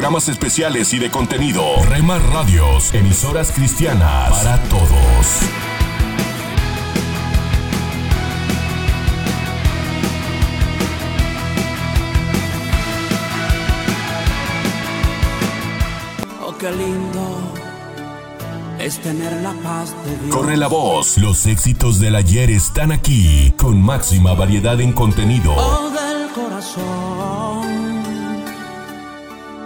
[0.00, 1.62] programas especiales y de contenido.
[1.84, 4.88] Rema Radios, emisoras cristianas para todos.
[16.42, 17.52] Oh, qué lindo
[18.78, 20.34] es tener la paz de Dios.
[20.34, 25.52] Corre la voz, los éxitos del ayer están aquí, con máxima variedad en contenido.
[25.54, 28.29] Oh, del corazón.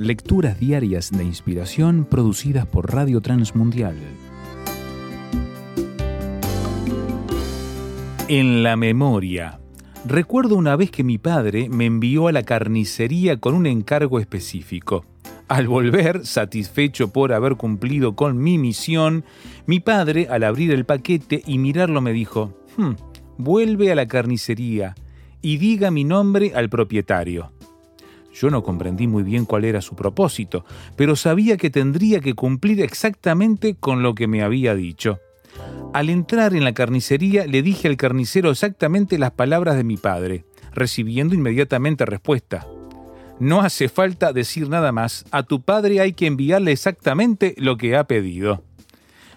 [0.00, 3.96] Lecturas diarias de inspiración producidas por Radio Transmundial.
[8.26, 9.60] En la memoria.
[10.06, 15.04] Recuerdo una vez que mi padre me envió a la carnicería con un encargo específico.
[15.48, 19.26] Al volver, satisfecho por haber cumplido con mi misión,
[19.66, 22.92] mi padre, al abrir el paquete y mirarlo, me dijo, "Hmm,
[23.36, 24.94] vuelve a la carnicería
[25.42, 27.52] y diga mi nombre al propietario.
[28.32, 30.64] Yo no comprendí muy bien cuál era su propósito,
[30.96, 35.18] pero sabía que tendría que cumplir exactamente con lo que me había dicho.
[35.92, 40.44] Al entrar en la carnicería le dije al carnicero exactamente las palabras de mi padre,
[40.72, 42.66] recibiendo inmediatamente respuesta.
[43.40, 47.96] No hace falta decir nada más, a tu padre hay que enviarle exactamente lo que
[47.96, 48.62] ha pedido.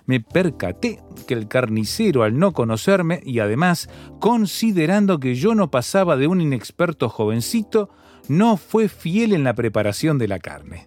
[0.06, 3.90] Me percaté que el carnicero, al no conocerme y además
[4.20, 7.90] considerando que yo no pasaba de un inexperto jovencito,
[8.28, 10.86] no fue fiel en la preparación de la carne.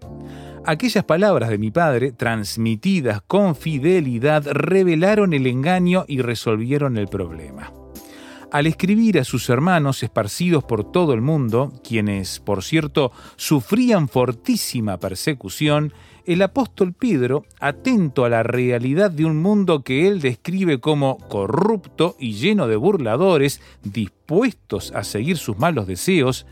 [0.64, 7.72] Aquellas palabras de mi padre, transmitidas con fidelidad, revelaron el engaño y resolvieron el problema.
[8.50, 14.98] Al escribir a sus hermanos esparcidos por todo el mundo, quienes, por cierto, sufrían fortísima
[14.98, 15.92] persecución,
[16.26, 22.16] el apóstol Pedro, atento a la realidad de un mundo que él describe como corrupto
[22.18, 26.46] y lleno de burladores, dispuestos a seguir sus malos deseos,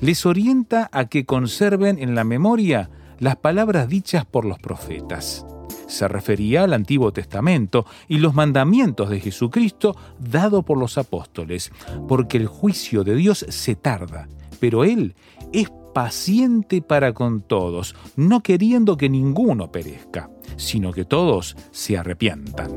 [0.00, 5.44] les orienta a que conserven en la memoria las palabras dichas por los profetas.
[5.86, 11.72] Se refería al Antiguo Testamento y los mandamientos de Jesucristo dado por los apóstoles,
[12.08, 14.28] porque el juicio de Dios se tarda,
[14.60, 15.14] pero Él
[15.52, 22.70] es paciente para con todos, no queriendo que ninguno perezca, sino que todos se arrepientan.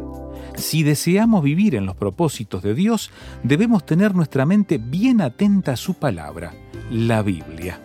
[0.56, 3.12] Si deseamos vivir en los propósitos de Dios,
[3.44, 6.54] debemos tener nuestra mente bien atenta a su palabra,
[6.90, 7.80] la Biblia.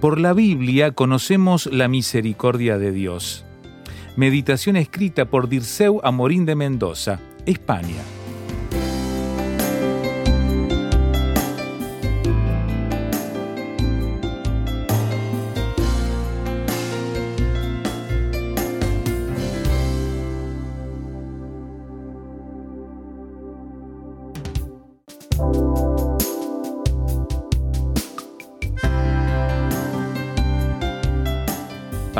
[0.00, 3.44] Por la Biblia conocemos la misericordia de Dios.
[4.16, 8.02] Meditación escrita por Dirceu Amorín de Mendoza, España.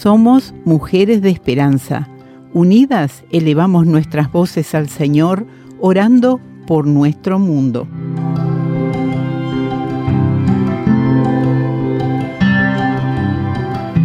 [0.00, 2.08] Somos mujeres de esperanza.
[2.52, 5.44] Unidas elevamos nuestras voces al Señor,
[5.80, 7.88] orando por nuestro mundo.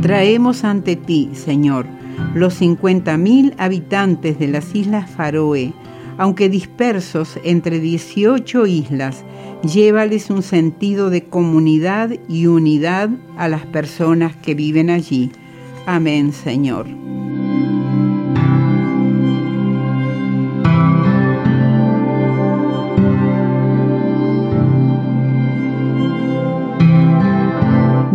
[0.01, 1.85] Traemos ante ti, Señor,
[2.33, 5.73] los 50.000 habitantes de las Islas Faroe,
[6.17, 9.23] aunque dispersos entre 18 islas,
[9.61, 15.31] llévales un sentido de comunidad y unidad a las personas que viven allí.
[15.85, 16.87] Amén, Señor.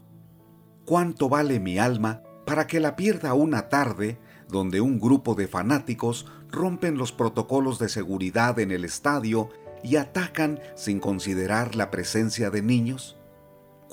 [0.85, 4.19] ¿Cuánto vale mi alma para que la pierda una tarde
[4.49, 9.51] donde un grupo de fanáticos rompen los protocolos de seguridad en el estadio
[9.83, 13.17] y atacan sin considerar la presencia de niños?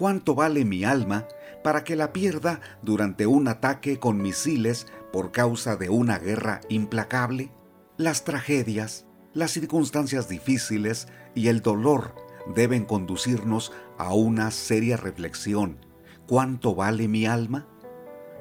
[0.01, 1.27] ¿Cuánto vale mi alma
[1.63, 7.51] para que la pierda durante un ataque con misiles por causa de una guerra implacable?
[7.97, 9.05] Las tragedias,
[9.35, 12.15] las circunstancias difíciles y el dolor
[12.55, 15.77] deben conducirnos a una seria reflexión.
[16.25, 17.67] ¿Cuánto vale mi alma?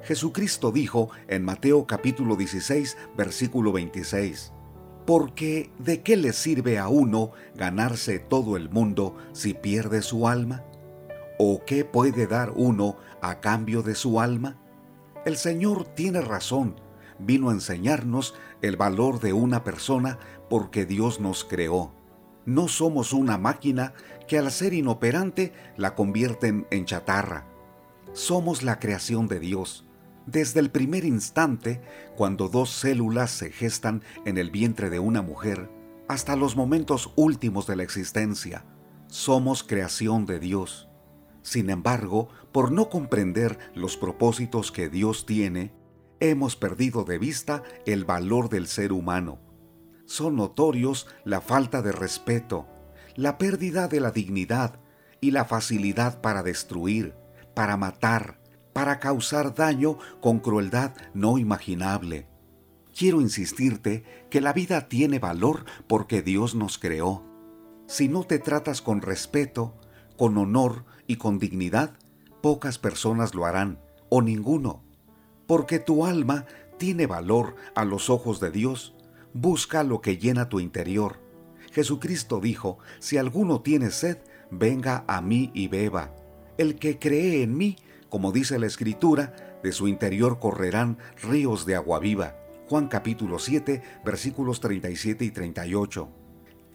[0.02, 4.54] Jesucristo dijo en Mateo capítulo 16, versículo 26,
[5.06, 10.64] porque ¿de qué le sirve a uno ganarse todo el mundo si pierde su alma?
[11.42, 14.60] ¿O qué puede dar uno a cambio de su alma?
[15.24, 16.78] El Señor tiene razón,
[17.18, 20.18] vino a enseñarnos el valor de una persona
[20.50, 21.94] porque Dios nos creó.
[22.44, 23.94] No somos una máquina
[24.28, 27.46] que al ser inoperante la convierten en chatarra.
[28.12, 29.86] Somos la creación de Dios
[30.26, 31.80] desde el primer instante,
[32.16, 35.70] cuando dos células se gestan en el vientre de una mujer,
[36.06, 38.66] hasta los momentos últimos de la existencia,
[39.06, 40.89] somos creación de Dios.
[41.42, 45.72] Sin embargo, por no comprender los propósitos que Dios tiene,
[46.20, 49.40] hemos perdido de vista el valor del ser humano.
[50.04, 52.66] Son notorios la falta de respeto,
[53.16, 54.80] la pérdida de la dignidad
[55.20, 57.14] y la facilidad para destruir,
[57.54, 58.40] para matar,
[58.72, 62.28] para causar daño con crueldad no imaginable.
[62.96, 67.24] Quiero insistirte que la vida tiene valor porque Dios nos creó.
[67.86, 69.76] Si no te tratas con respeto,
[70.16, 71.90] con honor y con dignidad,
[72.40, 73.80] pocas personas lo harán,
[74.10, 74.80] o ninguno.
[75.48, 76.46] Porque tu alma
[76.78, 78.94] tiene valor a los ojos de Dios,
[79.34, 81.18] busca lo que llena tu interior.
[81.72, 84.18] Jesucristo dijo, si alguno tiene sed,
[84.52, 86.14] venga a mí y beba.
[86.58, 87.76] El que cree en mí,
[88.08, 92.36] como dice la Escritura, de su interior correrán ríos de agua viva.
[92.68, 96.08] Juan capítulo 7, versículos 37 y 38.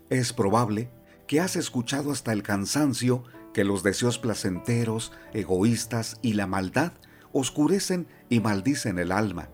[0.10, 0.90] Es probable
[1.26, 3.24] que has escuchado hasta el cansancio
[3.56, 6.92] que los deseos placenteros, egoístas y la maldad
[7.32, 9.48] oscurecen y maldicen el alma.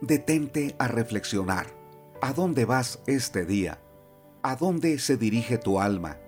[0.00, 1.68] Detente a reflexionar.
[2.20, 3.80] ¿A dónde vas este día?
[4.42, 6.18] ¿A dónde se dirige tu alma?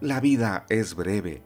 [0.00, 1.42] La vida es breve.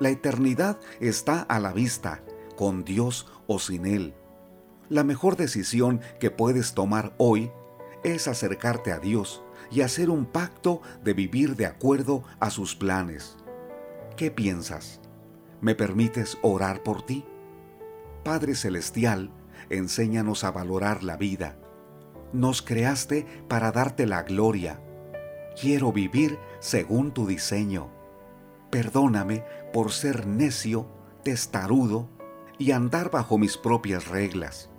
[0.00, 2.24] La eternidad está a la vista
[2.56, 4.12] con Dios o sin Él.
[4.88, 7.52] La mejor decisión que puedes tomar hoy
[8.02, 9.40] es acercarte a Dios
[9.70, 13.36] y hacer un pacto de vivir de acuerdo a sus planes.
[14.16, 15.00] ¿Qué piensas?
[15.60, 17.24] ¿Me permites orar por ti?
[18.22, 19.32] Padre Celestial,
[19.70, 21.58] enséñanos a valorar la vida.
[22.32, 24.80] Nos creaste para darte la gloria.
[25.60, 27.90] Quiero vivir según tu diseño.
[28.70, 30.86] Perdóname por ser necio,
[31.24, 32.08] testarudo
[32.56, 34.70] y andar bajo mis propias reglas.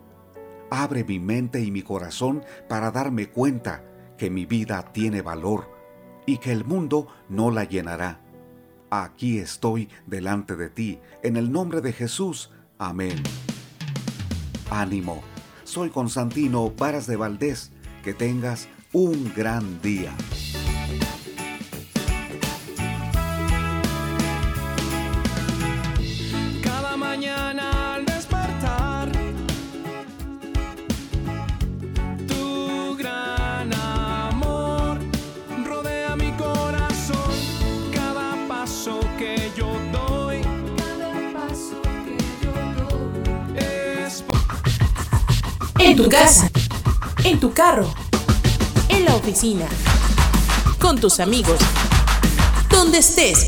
[0.69, 3.83] Abre mi mente y mi corazón para darme cuenta
[4.17, 5.69] que mi vida tiene valor
[6.25, 8.24] y que el mundo no la llenará.
[9.03, 12.49] Aquí estoy delante de ti, en el nombre de Jesús.
[12.77, 13.21] Amén.
[14.71, 15.21] Ánimo,
[15.65, 17.71] soy Constantino Varas de Valdés
[18.05, 20.15] Que tengas un gran día.
[45.85, 46.49] En tu casa,
[47.23, 47.85] en tu carro,
[48.89, 49.67] en la oficina,
[50.79, 51.59] con tus amigos,
[52.71, 53.45] donde estés.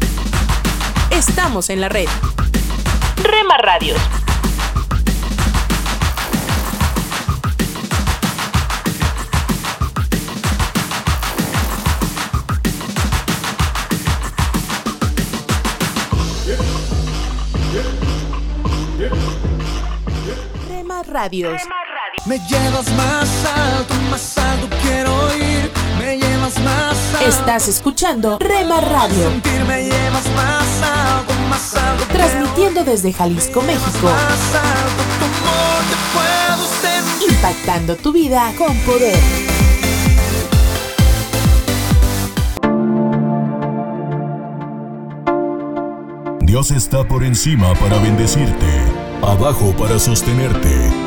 [1.10, 2.08] Estamos en la red.
[3.24, 4.00] Rema Radios.
[20.70, 21.62] Rema Radios.
[22.28, 25.72] Me llevas más alto, más alto quiero ir.
[25.98, 27.26] Me llevas más alto.
[27.26, 32.04] Estás escuchando Rema Radio, Sentir me llevas más alto, más alto.
[32.12, 36.48] transmitiendo desde Jalisco, México, Más alto, tu amor te puedo
[37.32, 39.18] impactando tu vida con poder.
[46.42, 48.82] Dios está por encima para bendecirte,
[49.22, 51.07] abajo para sostenerte,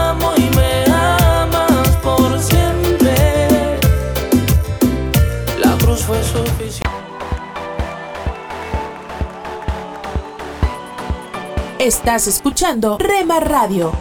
[11.81, 13.91] Estás escuchando Rema Radio,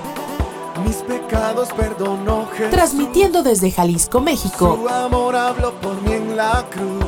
[0.84, 2.70] Mis pecados perdonó Jesús.
[2.70, 7.06] transmitiendo desde Jalisco, México, Su amor habló por mí en la cruz.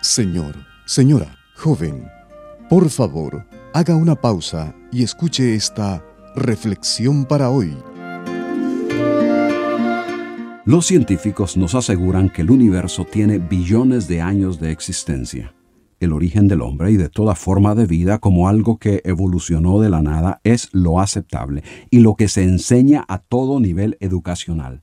[0.00, 0.56] Señor,
[0.86, 2.10] señora, joven
[2.72, 6.02] por favor, haga una pausa y escuche esta
[6.34, 7.76] reflexión para hoy.
[10.64, 15.52] Los científicos nos aseguran que el universo tiene billones de años de existencia.
[16.00, 19.90] El origen del hombre y de toda forma de vida como algo que evolucionó de
[19.90, 24.80] la nada es lo aceptable y lo que se enseña a todo nivel educacional.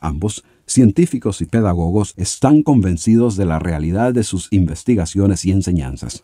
[0.00, 6.22] Ambos, científicos y pedagogos, están convencidos de la realidad de sus investigaciones y enseñanzas.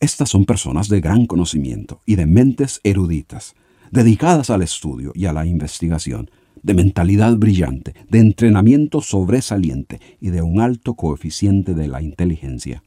[0.00, 3.54] Estas son personas de gran conocimiento y de mentes eruditas,
[3.90, 6.30] dedicadas al estudio y a la investigación,
[6.62, 12.82] de mentalidad brillante, de entrenamiento sobresaliente y de un alto coeficiente de la inteligencia.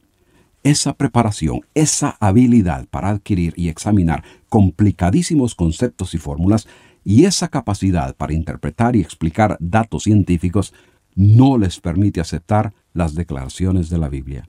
[0.62, 6.68] Esa preparación, esa habilidad para adquirir y examinar complicadísimos conceptos y fórmulas
[7.02, 10.74] y esa capacidad para interpretar y explicar datos científicos
[11.16, 14.48] no les permite aceptar las declaraciones de la Biblia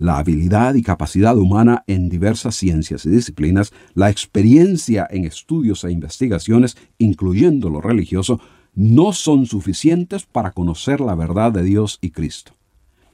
[0.00, 5.92] la habilidad y capacidad humana en diversas ciencias y disciplinas, la experiencia en estudios e
[5.92, 8.40] investigaciones, incluyendo lo religioso,
[8.74, 12.52] no son suficientes para conocer la verdad de Dios y Cristo.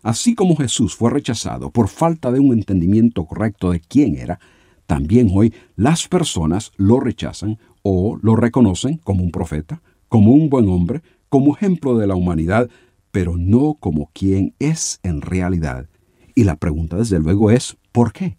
[0.05, 4.39] Así como Jesús fue rechazado por falta de un entendimiento correcto de quién era,
[4.87, 10.69] también hoy las personas lo rechazan o lo reconocen como un profeta, como un buen
[10.69, 12.71] hombre, como ejemplo de la humanidad,
[13.11, 15.89] pero no como quien es en realidad
[16.37, 18.37] y la pregunta desde luego es, ¿por qué?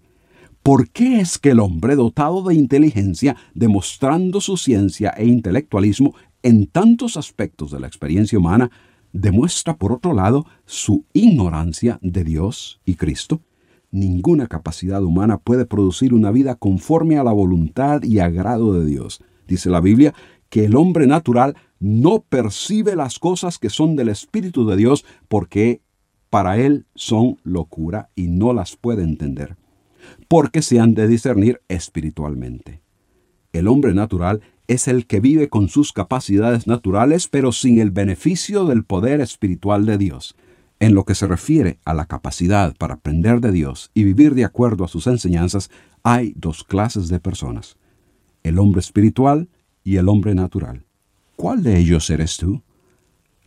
[0.62, 6.68] ¿Por qué es que el hombre dotado de inteligencia, demostrando su ciencia e intelectualismo en
[6.68, 8.70] tantos aspectos de la experiencia humana,
[9.14, 13.42] demuestra por otro lado su ignorancia de Dios y Cristo?
[13.90, 19.24] Ninguna capacidad humana puede producir una vida conforme a la voluntad y agrado de Dios.
[19.48, 20.14] Dice la Biblia
[20.50, 25.82] que el hombre natural no percibe las cosas que son del Espíritu de Dios porque
[26.30, 29.58] para él son locura y no las puede entender,
[30.28, 32.82] porque se han de discernir espiritualmente.
[33.54, 38.66] El hombre natural es el que vive con sus capacidades naturales, pero sin el beneficio
[38.66, 40.36] del poder espiritual de Dios.
[40.80, 44.46] En lo que se refiere a la capacidad para aprender de Dios y vivir de
[44.46, 45.72] acuerdo a sus enseñanzas,
[46.04, 47.78] hay dos clases de personas,
[48.44, 49.50] el hombre espiritual
[49.84, 50.84] y el hombre natural.
[51.36, 52.62] ¿Cuál de ellos eres tú?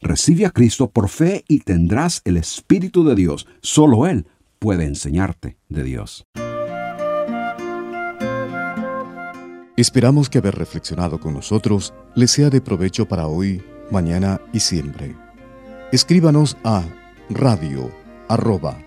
[0.03, 3.47] Recibe a Cristo por fe y tendrás el Espíritu de Dios.
[3.61, 4.27] Solo Él
[4.59, 6.27] puede enseñarte de Dios.
[9.77, 15.15] Esperamos que haber reflexionado con nosotros les sea de provecho para hoy, mañana y siempre.
[15.93, 16.85] Escríbanos a
[17.29, 17.91] radio
[18.29, 18.79] arroba.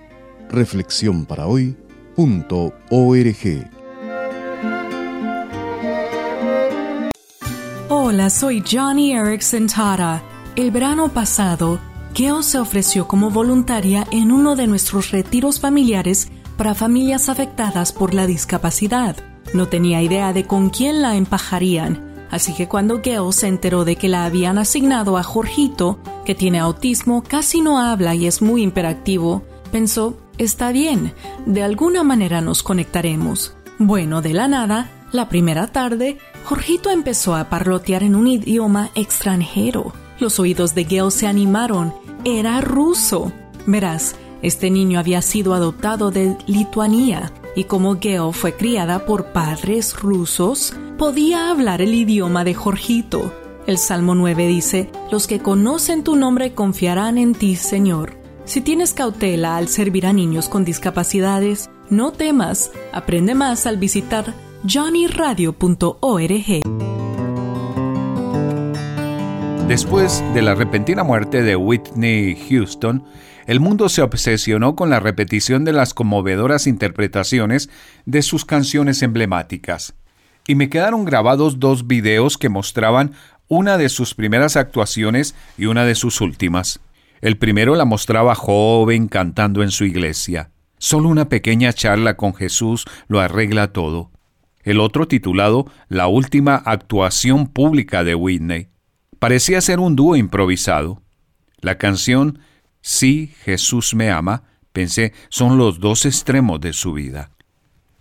[7.89, 10.32] Hola, soy Johnny Erickson Tara.
[10.55, 11.79] El verano pasado,
[12.13, 18.13] Gail se ofreció como voluntaria en uno de nuestros retiros familiares para familias afectadas por
[18.13, 19.15] la discapacidad.
[19.55, 23.95] No tenía idea de con quién la empajarían, así que cuando Gail se enteró de
[23.95, 28.61] que la habían asignado a Jorgito, que tiene autismo, casi no habla y es muy
[28.61, 31.15] imperactivo, pensó, está bien,
[31.47, 33.55] de alguna manera nos conectaremos.
[33.79, 39.93] Bueno, de la nada, la primera tarde, Jorgito empezó a parlotear en un idioma extranjero.
[40.19, 41.93] Los oídos de Gail se animaron.
[42.25, 43.31] Era ruso.
[43.65, 49.99] Verás, este niño había sido adoptado de Lituania y como Geo fue criada por padres
[49.99, 53.33] rusos, podía hablar el idioma de Jorgito.
[53.67, 58.13] El Salmo 9 dice, Los que conocen tu nombre confiarán en ti, Señor.
[58.45, 64.33] Si tienes cautela al servir a niños con discapacidades, no temas, aprende más al visitar
[64.67, 66.92] johnnyradio.org.
[69.67, 73.05] Después de la repentina muerte de Whitney Houston,
[73.47, 77.69] el mundo se obsesionó con la repetición de las conmovedoras interpretaciones
[78.05, 79.95] de sus canciones emblemáticas.
[80.47, 83.13] Y me quedaron grabados dos videos que mostraban
[83.47, 86.81] una de sus primeras actuaciones y una de sus últimas.
[87.21, 90.51] El primero la mostraba joven cantando en su iglesia.
[90.77, 94.11] Solo una pequeña charla con Jesús lo arregla todo.
[94.63, 98.72] El otro titulado La última actuación pública de Whitney.
[99.23, 101.01] Parecía ser un dúo improvisado.
[101.61, 102.39] La canción
[102.81, 107.31] Sí, Jesús me ama, pensé, son los dos extremos de su vida.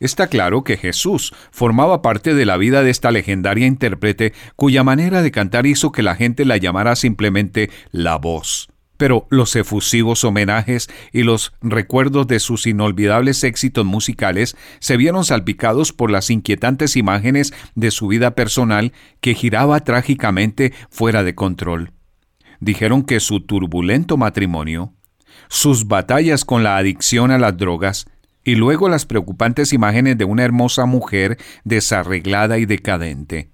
[0.01, 5.23] Está claro que Jesús formaba parte de la vida de esta legendaria intérprete cuya manera
[5.23, 8.72] de cantar hizo que la gente la llamara simplemente la voz.
[9.03, 15.93] Pero los efusivos homenajes y los recuerdos de sus inolvidables éxitos musicales se vieron salpicados
[15.93, 21.91] por las inquietantes imágenes de su vida personal que giraba trágicamente fuera de control
[22.61, 24.95] dijeron que su turbulento matrimonio,
[25.49, 28.07] sus batallas con la adicción a las drogas
[28.45, 33.51] y luego las preocupantes imágenes de una hermosa mujer desarreglada y decadente.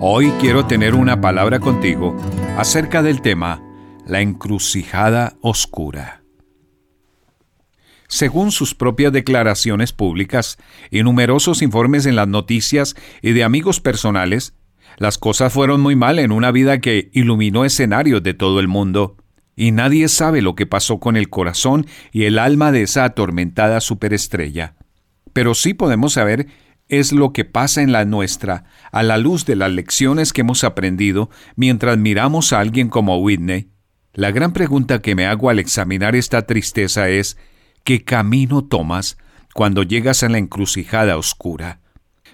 [0.00, 2.16] Hoy quiero tener una palabra contigo
[2.56, 3.60] acerca del tema
[4.06, 6.22] la encrucijada oscura.
[8.06, 10.56] Según sus propias declaraciones públicas
[10.92, 14.54] y numerosos informes en las noticias y de amigos personales,
[14.98, 19.16] las cosas fueron muy mal en una vida que iluminó escenarios de todo el mundo,
[19.56, 23.80] y nadie sabe lo que pasó con el corazón y el alma de esa atormentada
[23.80, 24.76] superestrella.
[25.32, 26.46] Pero sí podemos saber
[26.88, 30.64] es lo que pasa en la nuestra a la luz de las lecciones que hemos
[30.64, 33.70] aprendido mientras miramos a alguien como Whitney.
[34.14, 37.36] La gran pregunta que me hago al examinar esta tristeza es,
[37.84, 39.18] ¿qué camino tomas
[39.54, 41.80] cuando llegas a la encrucijada oscura?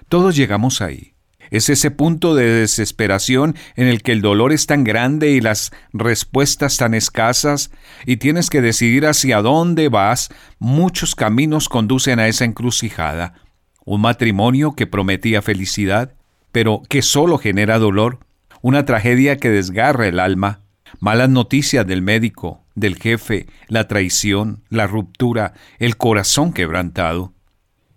[0.09, 1.15] Todos llegamos ahí.
[1.51, 5.71] Es ese punto de desesperación en el que el dolor es tan grande y las
[5.93, 7.69] respuestas tan escasas
[8.05, 10.29] y tienes que decidir hacia dónde vas.
[10.57, 13.44] Muchos caminos conducen a esa encrucijada.
[13.85, 16.15] Un matrimonio que prometía felicidad,
[16.51, 18.19] pero que solo genera dolor.
[18.61, 20.61] Una tragedia que desgarra el alma.
[20.99, 27.33] Malas noticias del médico, del jefe, la traición, la ruptura, el corazón quebrantado.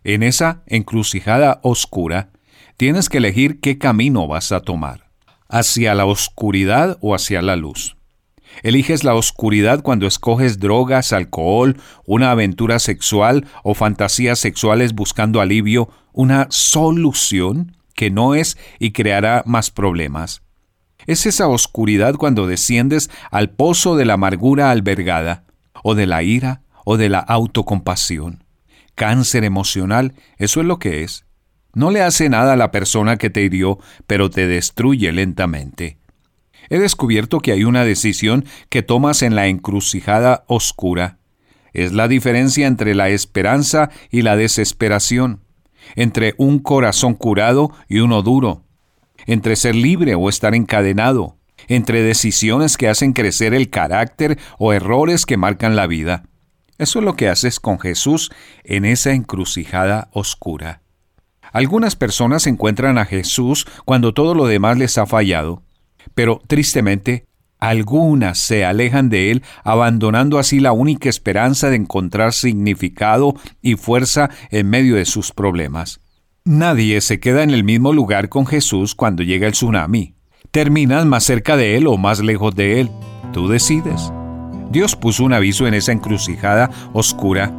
[0.05, 2.31] En esa encrucijada oscura,
[2.77, 5.11] tienes que elegir qué camino vas a tomar,
[5.49, 7.98] hacia la oscuridad o hacia la luz.
[8.63, 15.89] Eliges la oscuridad cuando escoges drogas, alcohol, una aventura sexual o fantasías sexuales buscando alivio,
[16.13, 20.43] una solución que no es y creará más problemas.
[21.07, 25.45] Es esa oscuridad cuando desciendes al pozo de la amargura albergada,
[25.83, 28.45] o de la ira, o de la autocompasión.
[28.95, 31.25] Cáncer emocional, eso es lo que es.
[31.75, 35.99] No le hace nada a la persona que te hirió, pero te destruye lentamente.
[36.71, 41.19] He descubierto que hay una decisión que tomas en la encrucijada oscura.
[41.73, 45.45] Es la diferencia entre la esperanza y la desesperación,
[45.97, 48.65] entre un corazón curado y uno duro,
[49.27, 51.37] entre ser libre o estar encadenado,
[51.69, 56.25] entre decisiones que hacen crecer el carácter o errores que marcan la vida.
[56.79, 58.31] Eso es lo que haces con Jesús
[58.65, 60.83] en esa encrucijada oscura.
[61.53, 65.63] Algunas personas encuentran a Jesús cuando todo lo demás les ha fallado,
[66.15, 67.29] pero tristemente
[67.61, 74.31] algunas se alejan de Él, abandonando así la única esperanza de encontrar significado y fuerza
[74.51, 76.01] en medio de sus problemas.
[76.45, 80.15] Nadie se queda en el mismo lugar con Jesús cuando llega el tsunami.
[80.51, 82.91] Terminas más cerca de Él o más lejos de Él.
[83.33, 84.13] Tú decides.
[84.71, 87.53] Dios puso un aviso en esa encrucijada oscura.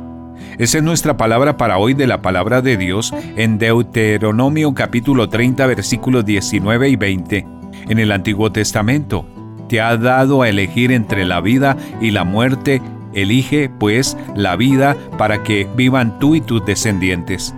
[0.57, 5.67] Esa es nuestra palabra para hoy de la palabra de Dios en Deuteronomio capítulo 30
[5.67, 7.58] versículos 19 y 20.
[7.89, 9.25] En el Antiguo Testamento
[9.67, 12.81] te ha dado a elegir entre la vida y la muerte.
[13.13, 17.53] Elige, pues, la vida para que vivan tú y tus descendientes.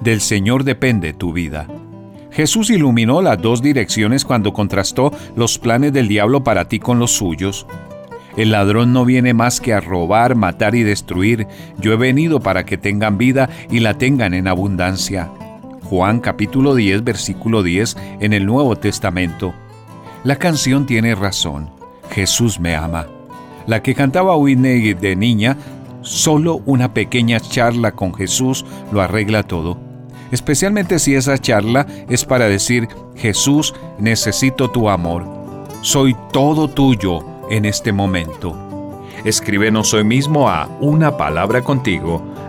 [0.00, 1.66] Del Señor depende tu vida.
[2.30, 7.12] Jesús iluminó las dos direcciones cuando contrastó los planes del diablo para ti con los
[7.12, 7.66] suyos.
[8.36, 11.46] El ladrón no viene más que a robar, matar y destruir.
[11.78, 15.30] Yo he venido para que tengan vida y la tengan en abundancia.
[15.84, 19.54] Juan capítulo 10 versículo 10 en el Nuevo Testamento.
[20.24, 21.68] La canción tiene razón.
[22.10, 23.06] Jesús me ama.
[23.66, 25.58] La que cantaba Whitney de niña,
[26.00, 29.76] solo una pequeña charla con Jesús lo arregla todo.
[30.30, 35.26] Especialmente si esa charla es para decir, Jesús, necesito tu amor.
[35.82, 38.56] Soy todo tuyo en este momento.
[39.26, 42.33] Escríbenos hoy mismo a una palabra contigo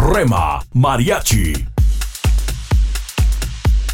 [0.00, 1.52] Rema Mariachi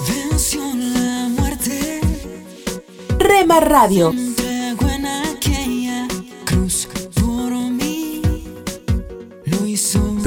[0.08, 2.00] Venció la muerte.
[3.18, 4.12] Rema Radio.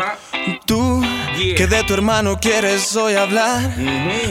[0.00, 0.18] Ajá.
[0.66, 1.02] Tú
[1.38, 1.54] Yeah.
[1.56, 3.72] que de tu hermano quieres hoy hablar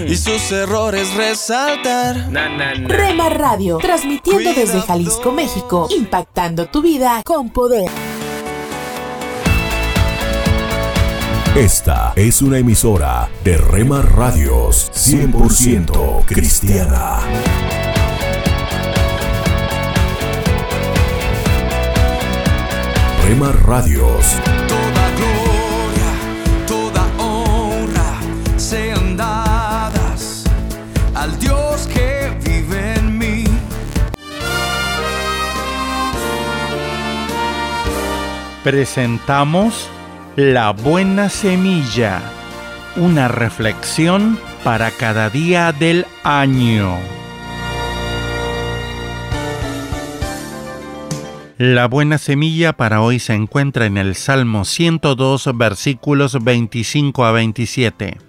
[0.07, 2.29] y sus errores resaltar.
[2.29, 2.87] Na, na, na.
[2.87, 4.81] Rema Radio, transmitiendo desde.
[4.81, 7.89] Jalisco, México, impactando tu vida con poder.
[11.55, 17.19] Esta es una emisora de Rema Radios 100% cristiana.
[23.25, 24.25] Rema Radios.
[24.67, 25.09] Toda
[38.69, 39.89] presentamos
[40.35, 42.21] La Buena Semilla,
[42.97, 46.95] una reflexión para cada día del año.
[51.57, 58.19] La buena semilla para hoy se encuentra en el Salmo 102 versículos 25 a 27.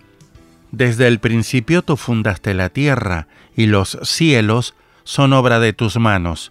[0.72, 4.74] Desde el principio tú fundaste la tierra, y los cielos
[5.04, 6.50] son obra de tus manos.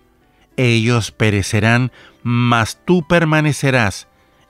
[0.58, 1.92] Ellos perecerán,
[2.24, 4.08] mas tú permanecerás,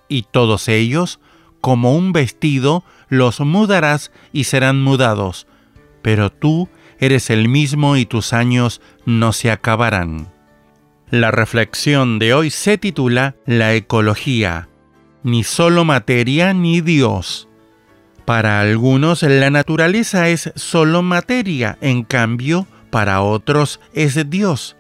[0.08, 1.20] y todos ellos,
[1.62, 5.48] como un vestido, los mudarás y serán mudados.
[6.02, 10.32] Pero tú eres el mismo y tus años no se acabarán.
[11.12, 14.70] La reflexión de hoy se titula La ecología,
[15.24, 17.48] ni solo materia ni Dios.
[18.26, 24.76] Para algunos la naturaleza es solo materia, en cambio para otros es Dios.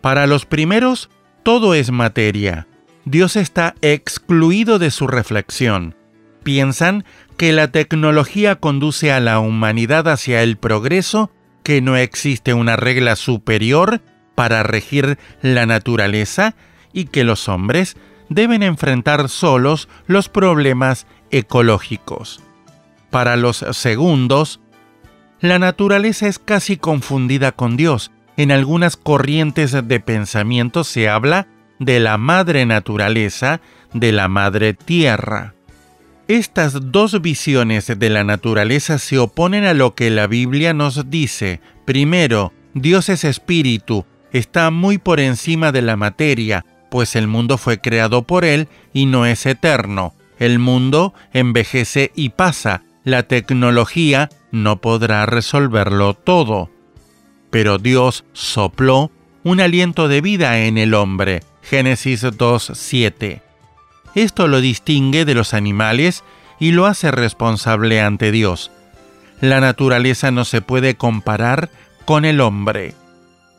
[0.00, 1.10] Para los primeros,
[1.44, 2.66] Todo es materia.
[3.04, 5.94] Dios está excluido de su reflexión.
[6.42, 7.04] Piensan
[7.36, 11.30] que la tecnología conduce a la humanidad hacia el progreso,
[11.62, 14.00] que no existe una regla superior
[14.34, 16.54] para regir la naturaleza
[16.94, 17.98] y que los hombres
[18.30, 22.42] deben enfrentar solos los problemas ecológicos.
[23.10, 24.60] Para los segundos,
[25.40, 28.12] la naturaleza es casi confundida con Dios.
[28.36, 31.46] En algunas corrientes de pensamiento se habla
[31.78, 33.60] de la madre naturaleza,
[33.92, 35.54] de la madre tierra.
[36.26, 41.60] Estas dos visiones de la naturaleza se oponen a lo que la Biblia nos dice.
[41.84, 47.78] Primero, Dios es espíritu, está muy por encima de la materia, pues el mundo fue
[47.78, 50.14] creado por Él y no es eterno.
[50.38, 56.70] El mundo envejece y pasa, la tecnología no podrá resolverlo todo.
[57.54, 59.12] Pero Dios sopló
[59.44, 61.44] un aliento de vida en el hombre.
[61.62, 63.42] Génesis 2.7.
[64.16, 66.24] Esto lo distingue de los animales
[66.58, 68.72] y lo hace responsable ante Dios.
[69.40, 71.70] La naturaleza no se puede comparar
[72.04, 72.96] con el hombre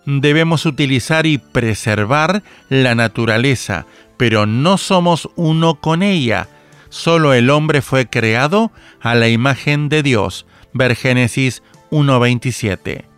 [0.06, 3.86] debemos utilizar y preservar la naturaleza,
[4.18, 6.48] pero no somos uno con ella.
[6.90, 10.46] Solo el hombre fue creado a la imagen de Dios.
[10.74, 13.15] Ver Génesis 1.27.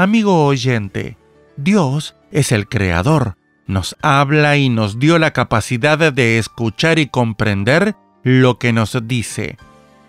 [0.00, 1.18] Amigo oyente,
[1.58, 3.36] Dios es el creador.
[3.66, 9.58] Nos habla y nos dio la capacidad de escuchar y comprender lo que nos dice.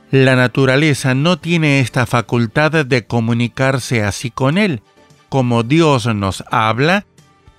[0.09, 4.81] La naturaleza no tiene esta facultad de comunicarse así con Él,
[5.27, 7.05] como Dios nos habla,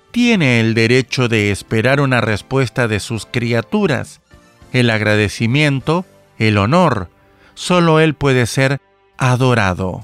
[0.09, 4.21] tiene el derecho de esperar una respuesta de sus criaturas.
[4.71, 6.03] El agradecimiento,
[6.39, 7.11] el honor,
[7.53, 8.81] solo Él puede ser
[9.19, 10.03] adorado.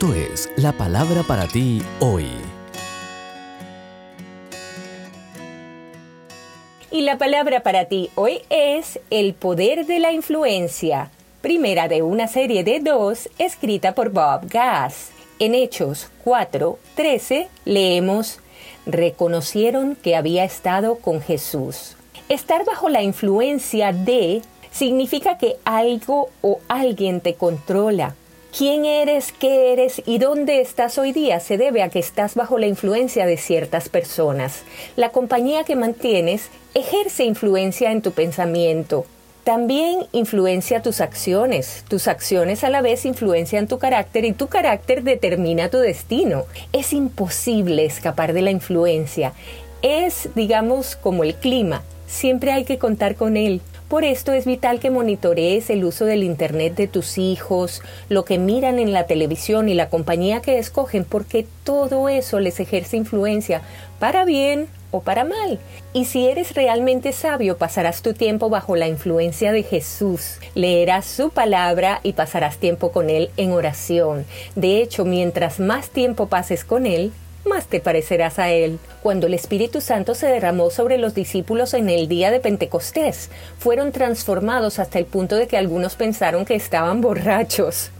[0.00, 2.24] Esto es la palabra para ti hoy.
[6.90, 11.10] Y la palabra para ti hoy es el poder de la influencia
[11.42, 15.10] primera de una serie de dos escrita por Bob Gass.
[15.38, 18.38] En Hechos 4:13 leemos,
[18.86, 21.96] reconocieron que había estado con Jesús.
[22.30, 28.14] Estar bajo la influencia de significa que algo o alguien te controla.
[28.56, 32.58] ¿Quién eres, qué eres y dónde estás hoy día se debe a que estás bajo
[32.58, 34.62] la influencia de ciertas personas?
[34.96, 39.06] La compañía que mantienes ejerce influencia en tu pensamiento,
[39.44, 41.84] también influencia tus acciones.
[41.88, 46.44] Tus acciones a la vez influencian tu carácter y tu carácter determina tu destino.
[46.72, 49.32] Es imposible escapar de la influencia.
[49.80, 51.82] Es, digamos, como el clima.
[52.06, 53.62] Siempre hay que contar con él.
[53.90, 58.38] Por esto es vital que monitorees el uso del Internet de tus hijos, lo que
[58.38, 63.62] miran en la televisión y la compañía que escogen, porque todo eso les ejerce influencia,
[63.98, 65.58] para bien o para mal.
[65.92, 71.30] Y si eres realmente sabio, pasarás tu tiempo bajo la influencia de Jesús, leerás su
[71.30, 74.24] palabra y pasarás tiempo con Él en oración.
[74.54, 77.10] De hecho, mientras más tiempo pases con Él,
[77.44, 78.78] más te parecerás a Él.
[79.02, 83.92] Cuando el Espíritu Santo se derramó sobre los discípulos en el día de Pentecostés, fueron
[83.92, 87.90] transformados hasta el punto de que algunos pensaron que estaban borrachos.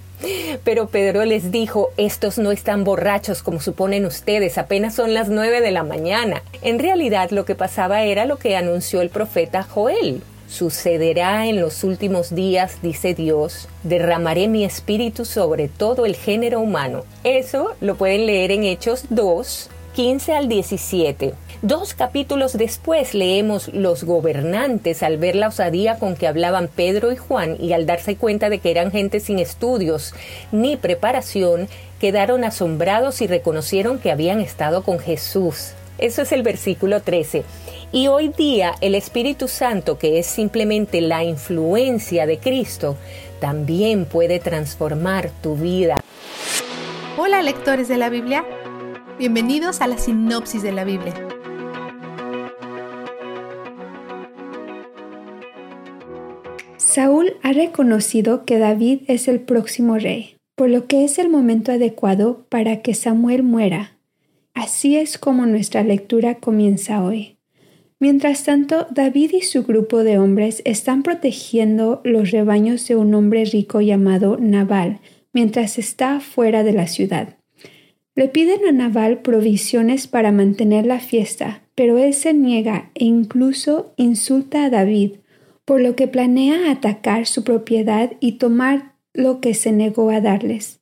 [0.65, 5.61] Pero Pedro les dijo, estos no están borrachos como suponen ustedes, apenas son las nueve
[5.61, 6.43] de la mañana.
[6.63, 10.23] En realidad lo que pasaba era lo que anunció el profeta Joel.
[10.51, 17.05] Sucederá en los últimos días, dice Dios, derramaré mi espíritu sobre todo el género humano.
[17.23, 21.35] Eso lo pueden leer en Hechos 2, 15 al 17.
[21.63, 27.17] Dos capítulos después leemos los gobernantes al ver la osadía con que hablaban Pedro y
[27.17, 30.15] Juan y al darse cuenta de que eran gente sin estudios
[30.51, 31.69] ni preparación,
[32.01, 35.75] quedaron asombrados y reconocieron que habían estado con Jesús.
[36.01, 37.45] Eso es el versículo 13.
[37.93, 42.97] Y hoy día el Espíritu Santo, que es simplemente la influencia de Cristo,
[43.39, 46.01] también puede transformar tu vida.
[47.19, 48.47] Hola lectores de la Biblia,
[49.19, 51.13] bienvenidos a la sinopsis de la Biblia.
[56.79, 61.73] Saúl ha reconocido que David es el próximo rey, por lo que es el momento
[61.73, 64.00] adecuado para que Samuel muera
[64.55, 67.39] Así es como nuestra lectura comienza hoy.
[67.99, 73.45] Mientras tanto, David y su grupo de hombres están protegiendo los rebaños de un hombre
[73.45, 75.01] rico llamado Nabal,
[75.35, 77.37] mientras está fuera de la ciudad.
[78.15, 83.93] Le piden a Nabal provisiones para mantener la fiesta, pero él se niega e incluso
[83.97, 85.13] insulta a David,
[85.65, 90.80] por lo que planea atacar su propiedad y tomar lo que se negó a darles.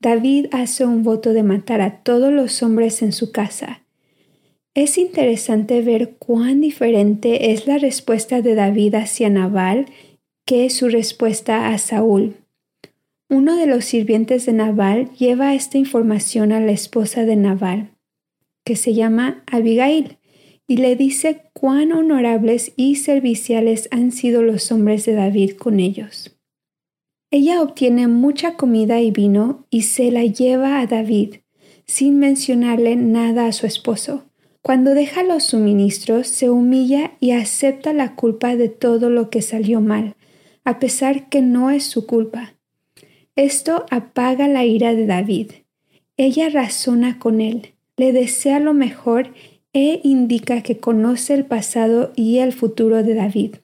[0.00, 3.82] David hace un voto de matar a todos los hombres en su casa.
[4.72, 9.86] Es interesante ver cuán diferente es la respuesta de David hacia Nabal
[10.46, 12.36] que su respuesta a Saúl.
[13.28, 17.90] Uno de los sirvientes de Nabal lleva esta información a la esposa de Nabal,
[18.64, 20.18] que se llama Abigail,
[20.68, 26.37] y le dice cuán honorables y serviciales han sido los hombres de David con ellos.
[27.30, 31.36] Ella obtiene mucha comida y vino y se la lleva a David,
[31.84, 34.24] sin mencionarle nada a su esposo.
[34.62, 39.80] Cuando deja los suministros, se humilla y acepta la culpa de todo lo que salió
[39.80, 40.16] mal,
[40.64, 42.54] a pesar que no es su culpa.
[43.36, 45.50] Esto apaga la ira de David.
[46.16, 49.34] Ella razona con él, le desea lo mejor
[49.74, 53.56] e indica que conoce el pasado y el futuro de David.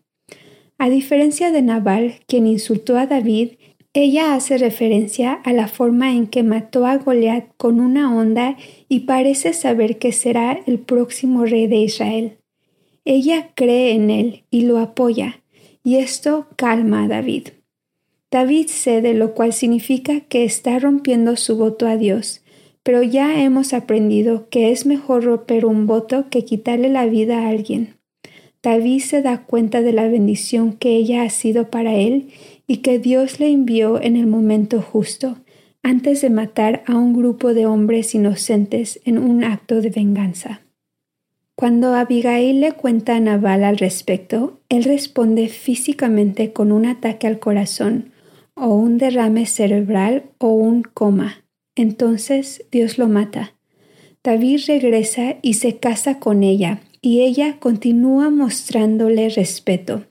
[0.84, 3.52] A diferencia de Nabal, quien insultó a David,
[3.94, 9.00] ella hace referencia a la forma en que mató a Goliat con una onda y
[9.00, 12.36] parece saber que será el próximo rey de Israel.
[13.06, 15.42] Ella cree en él y lo apoya,
[15.82, 17.48] y esto calma a David.
[18.30, 22.42] David cede, lo cual significa que está rompiendo su voto a Dios,
[22.82, 27.48] pero ya hemos aprendido que es mejor romper un voto que quitarle la vida a
[27.48, 27.94] alguien.
[28.64, 32.30] David se da cuenta de la bendición que ella ha sido para él
[32.66, 35.36] y que Dios le envió en el momento justo,
[35.82, 40.62] antes de matar a un grupo de hombres inocentes en un acto de venganza.
[41.54, 47.38] Cuando Abigail le cuenta a Nabal al respecto, él responde físicamente con un ataque al
[47.38, 48.12] corazón,
[48.54, 51.44] o un derrame cerebral o un coma.
[51.76, 53.52] Entonces Dios lo mata.
[54.22, 60.04] David regresa y se casa con ella, y ella continúa mostrándole respeto.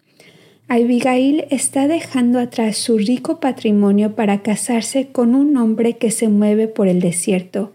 [0.67, 6.67] Abigail está dejando atrás su rico patrimonio para casarse con un hombre que se mueve
[6.67, 7.73] por el desierto.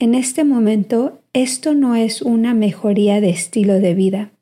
[0.00, 4.32] En este momento, esto no es una mejoría de estilo de vida.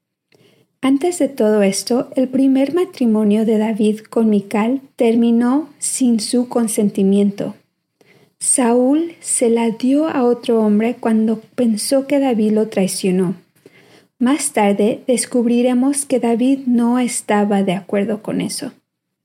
[0.80, 7.54] Antes de todo esto, el primer matrimonio de David con Mical terminó sin su consentimiento.
[8.38, 13.45] Saúl se la dio a otro hombre cuando pensó que David lo traicionó.
[14.18, 18.72] Más tarde descubriremos que David no estaba de acuerdo con eso.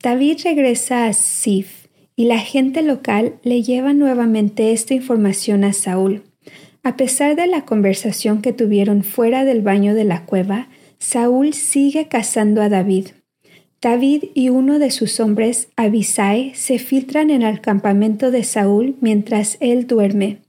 [0.03, 6.23] David regresa a Sif y la gente local le lleva nuevamente esta información a Saúl.
[6.83, 10.67] A pesar de la conversación que tuvieron fuera del baño de la cueva,
[10.97, 13.07] Saúl sigue cazando a David.
[13.81, 19.57] David y uno de sus hombres, Abisai, se filtran en el campamento de Saúl mientras
[19.61, 20.39] él duerme.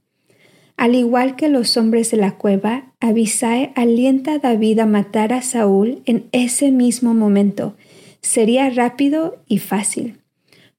[0.77, 5.41] Al igual que los hombres de la cueva, Abisai alienta a David a matar a
[5.41, 7.75] Saúl en ese mismo momento.
[8.21, 10.17] Sería rápido y fácil.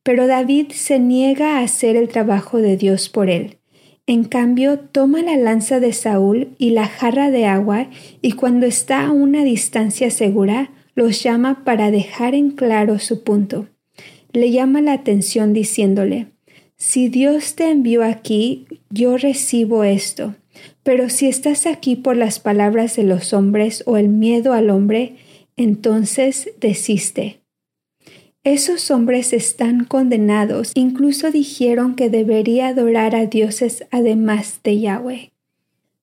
[0.02, 3.58] Pero David se niega a hacer el trabajo de Dios por él.
[4.06, 7.88] En cambio, toma la lanza de Saúl y la jarra de agua
[8.20, 13.68] y cuando está a una distancia segura, los llama para dejar en claro su punto.
[14.32, 16.26] Le llama la atención diciéndole,
[16.76, 20.34] si Dios te envió aquí, yo recibo esto,
[20.82, 25.16] pero si estás aquí por las palabras de los hombres o el miedo al hombre,
[25.56, 27.40] entonces desiste.
[28.42, 35.32] Esos hombres están condenados, incluso dijeron que debería adorar a dioses además de Yahweh.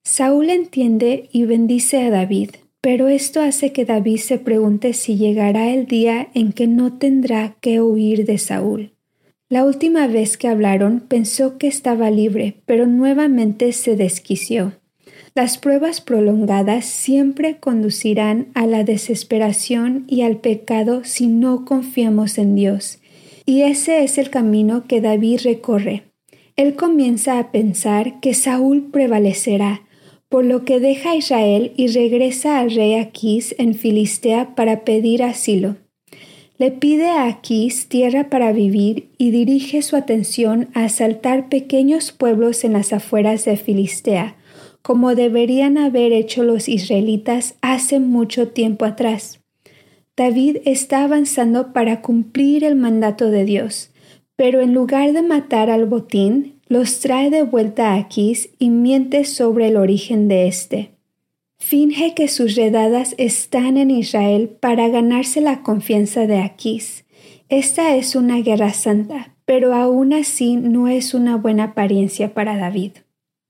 [0.02, 2.50] Saúl entiende y bendice a David.
[2.82, 7.54] Pero esto hace que David se pregunte si llegará el día en que no tendrá
[7.60, 8.90] que huir de Saúl.
[9.52, 14.72] La última vez que hablaron pensó que estaba libre, pero nuevamente se desquició.
[15.34, 22.54] Las pruebas prolongadas siempre conducirán a la desesperación y al pecado si no confiamos en
[22.54, 23.00] Dios.
[23.44, 26.04] Y ese es el camino que David recorre.
[26.56, 29.82] Él comienza a pensar que Saúl prevalecerá,
[30.30, 35.22] por lo que deja a Israel y regresa al rey Aquís en Filistea para pedir
[35.22, 35.76] asilo.
[36.62, 42.62] Le pide a Aquís tierra para vivir y dirige su atención a asaltar pequeños pueblos
[42.62, 44.36] en las afueras de Filistea,
[44.80, 49.40] como deberían haber hecho los israelitas hace mucho tiempo atrás.
[50.16, 53.90] David está avanzando para cumplir el mandato de Dios,
[54.36, 59.24] pero en lugar de matar al botín, los trae de vuelta a Aquís y miente
[59.24, 60.92] sobre el origen de éste.
[61.64, 67.04] Finge que sus redadas están en Israel para ganarse la confianza de Aquís.
[67.48, 72.92] Esta es una guerra santa, pero aún así no es una buena apariencia para David.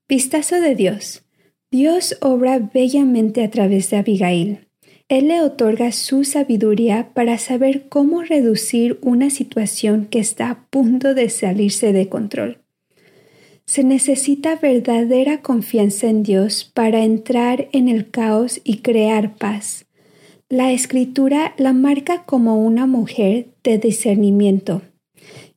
[0.08, 1.24] Vistazo de Dios.
[1.70, 4.68] Dios obra bellamente a través de Abigail.
[5.08, 11.14] Él le otorga su sabiduría para saber cómo reducir una situación que está a punto
[11.14, 12.61] de salirse de control.
[13.66, 19.86] Se necesita verdadera confianza en Dios para entrar en el caos y crear paz.
[20.48, 24.82] La escritura la marca como una mujer de discernimiento,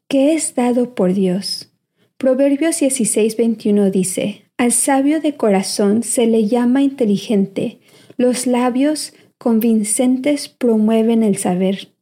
[0.08, 1.72] que es dado por Dios.
[2.18, 7.80] Proverbios 16:21 dice, Al sabio de corazón se le llama inteligente,
[8.18, 11.95] los labios convincentes promueven el saber.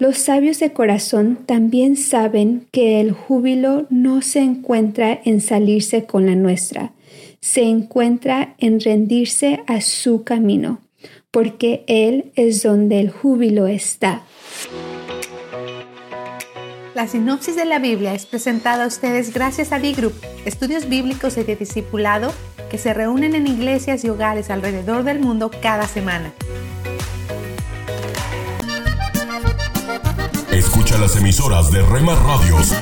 [0.00, 6.24] Los sabios de corazón también saben que el júbilo no se encuentra en salirse con
[6.24, 6.92] la nuestra,
[7.40, 10.80] se encuentra en rendirse a su camino,
[11.30, 14.22] porque Él es donde el júbilo está.
[16.94, 20.14] La sinopsis de la Biblia es presentada a ustedes gracias a D-Group,
[20.46, 22.32] estudios bíblicos y de discipulado
[22.70, 26.32] que se reúnen en iglesias y hogares alrededor del mundo cada semana.
[30.90, 32.72] Escucha las emisoras de Rema Radios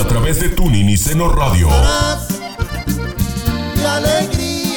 [0.00, 1.68] a través de Tuning y Seno Radio.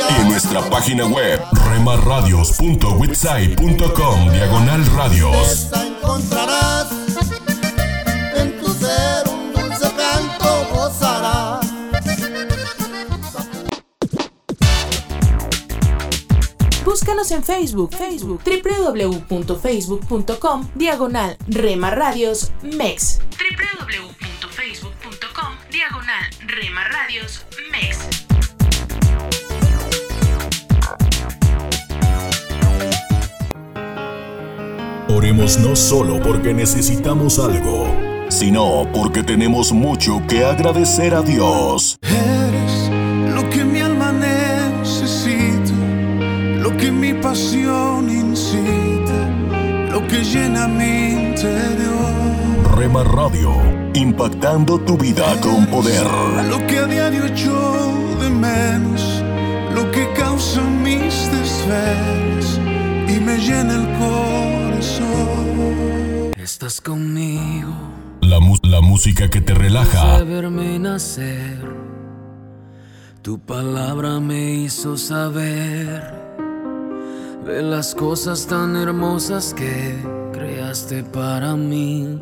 [0.10, 5.70] Y en nuestra página web remarradios.witsai.com diagonal radios.
[17.16, 23.22] Búscanos en Facebook, Facebook, www.facebook.com, diagonal Rema Radios MEX.
[23.40, 28.00] www.facebook.com, diagonal Rema Radios MEX.
[35.08, 37.96] Oremos no solo porque necesitamos algo,
[38.28, 41.98] sino porque tenemos mucho que agradecer a Dios.
[46.86, 49.22] Que mi pasión incita,
[49.92, 52.76] lo que llena mi interior.
[52.78, 53.56] Rema Radio,
[53.96, 56.06] impactando tu vida con poder.
[56.48, 57.56] Lo que a diario echo
[58.22, 59.02] de menos,
[59.74, 62.60] lo que causa mis desvelos
[63.08, 65.06] y me llena el corazón.
[66.38, 67.74] Estás conmigo.
[68.22, 71.66] La, la música que te relaja, De verme nacer,
[73.24, 76.15] tu palabra me hizo saber
[77.46, 79.96] de las cosas tan hermosas que
[80.34, 82.20] creaste para mí.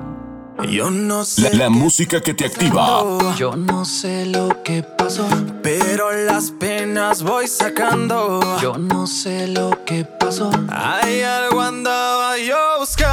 [0.69, 1.49] Yo no sé.
[1.53, 3.03] la, la música que te activa,
[3.37, 5.25] Yo no sé lo que pasó,
[5.63, 8.39] pero las penas voy sacando.
[8.61, 10.51] Yo no sé lo que pasó.
[10.69, 13.12] Hay algo andaba yo buscando.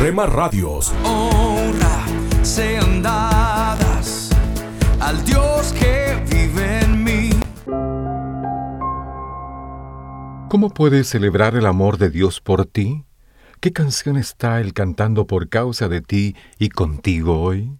[0.00, 2.06] Rema Radios, honra
[2.40, 4.30] sean dadas
[4.98, 7.30] al Dios que vive en mí.
[10.48, 13.04] ¿Cómo puedes celebrar el amor de Dios por ti?
[13.60, 17.70] ¿Qué canción está Él cantando por causa de ti y contigo hoy?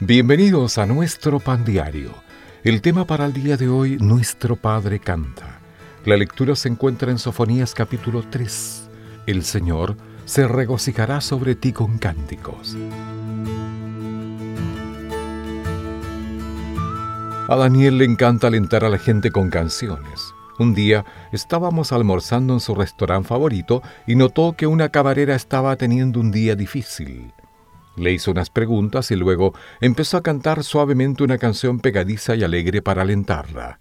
[0.00, 2.14] Bienvenidos a nuestro pan diario.
[2.62, 5.53] El tema para el día de hoy, Nuestro Padre canta.
[6.04, 8.90] La lectura se encuentra en Sofonías capítulo 3.
[9.26, 9.96] El Señor
[10.26, 12.76] se regocijará sobre ti con cánticos.
[17.48, 20.34] A Daniel le encanta alentar a la gente con canciones.
[20.58, 26.20] Un día estábamos almorzando en su restaurante favorito y notó que una camarera estaba teniendo
[26.20, 27.32] un día difícil.
[27.96, 32.82] Le hizo unas preguntas y luego empezó a cantar suavemente una canción pegadiza y alegre
[32.82, 33.80] para alentarla.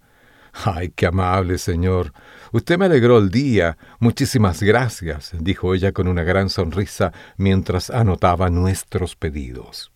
[0.53, 2.13] ¡Ay, qué amable, señor!
[2.51, 3.77] Usted me alegró el día.
[3.99, 9.91] Muchísimas gracias, dijo ella con una gran sonrisa mientras anotaba nuestros pedidos.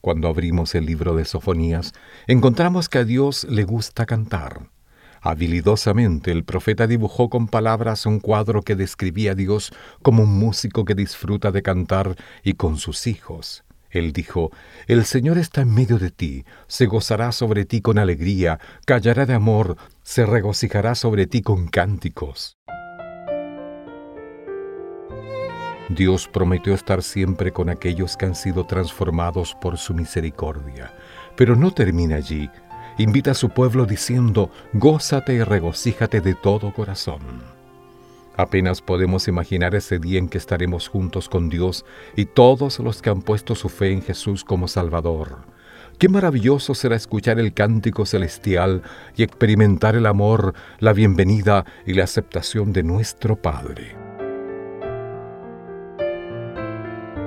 [0.00, 1.92] Cuando abrimos el libro de Sofonías,
[2.26, 4.70] encontramos que a Dios le gusta cantar.
[5.20, 9.72] Habilidosamente el profeta dibujó con palabras un cuadro que describía a Dios
[10.02, 13.65] como un músico que disfruta de cantar y con sus hijos.
[13.98, 14.50] Él dijo,
[14.86, 19.34] El Señor está en medio de ti, se gozará sobre ti con alegría, callará de
[19.34, 22.56] amor, se regocijará sobre ti con cánticos.
[25.88, 30.92] Dios prometió estar siempre con aquellos que han sido transformados por su misericordia.
[31.36, 32.50] Pero no termina allí
[32.98, 37.55] invita a su pueblo diciendo, gózate y regocíjate de todo corazón.
[38.36, 41.84] Apenas podemos imaginar ese día en que estaremos juntos con Dios
[42.16, 45.38] y todos los que han puesto su fe en Jesús como Salvador.
[45.98, 48.82] Qué maravilloso será escuchar el cántico celestial
[49.16, 53.96] y experimentar el amor, la bienvenida y la aceptación de nuestro Padre.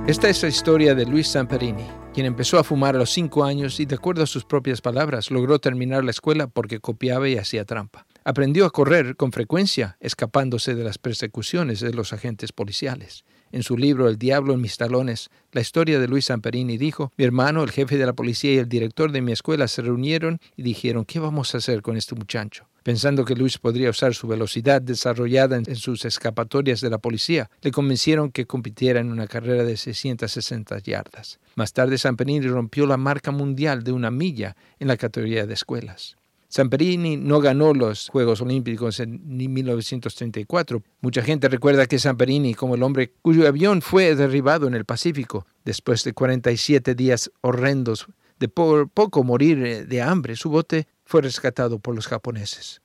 [0.08, 3.80] Esta es la historia de Luis Zamperini, quien empezó a fumar a los cinco años
[3.80, 7.64] y, de acuerdo a sus propias palabras, logró terminar la escuela porque copiaba y hacía
[7.64, 8.06] trampa.
[8.22, 13.24] Aprendió a correr con frecuencia, escapándose de las persecuciones de los agentes policiales.
[13.50, 17.24] En su libro El diablo en mis talones, la historia de Luis Zamperini dijo, mi
[17.24, 20.62] hermano, el jefe de la policía y el director de mi escuela se reunieron y
[20.62, 22.68] dijeron, ¿qué vamos a hacer con este muchacho?
[22.84, 27.70] Pensando que Luis podría usar su velocidad desarrollada en, sus escapatorias de la policía, le
[27.70, 31.40] convencieron que compitiera en una carrera de 660 yardas.
[31.54, 36.16] Más tarde, Samperini rompió la marca mundial de una milla en la categoría de escuelas.
[36.50, 40.82] Samperini no ganó los Juegos Olímpicos en 1934.
[41.00, 45.46] Mucha gente recuerda que Samperini como el hombre cuyo avión fue derribado en el Pacífico
[45.64, 48.08] después de 47 días horrendos
[48.38, 52.80] de por poco morir eh, de hambre, su bote fue rescatado por los japoneses.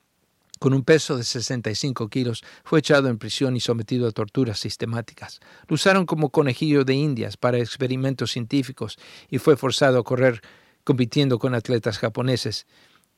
[0.60, 5.40] Con un peso de 65 kilos, fue echado en prisión y sometido a torturas sistemáticas.
[5.68, 8.98] Lo usaron como conejillo de indias para experimentos científicos
[9.30, 10.42] y fue forzado a correr
[10.84, 12.66] compitiendo con atletas japoneses,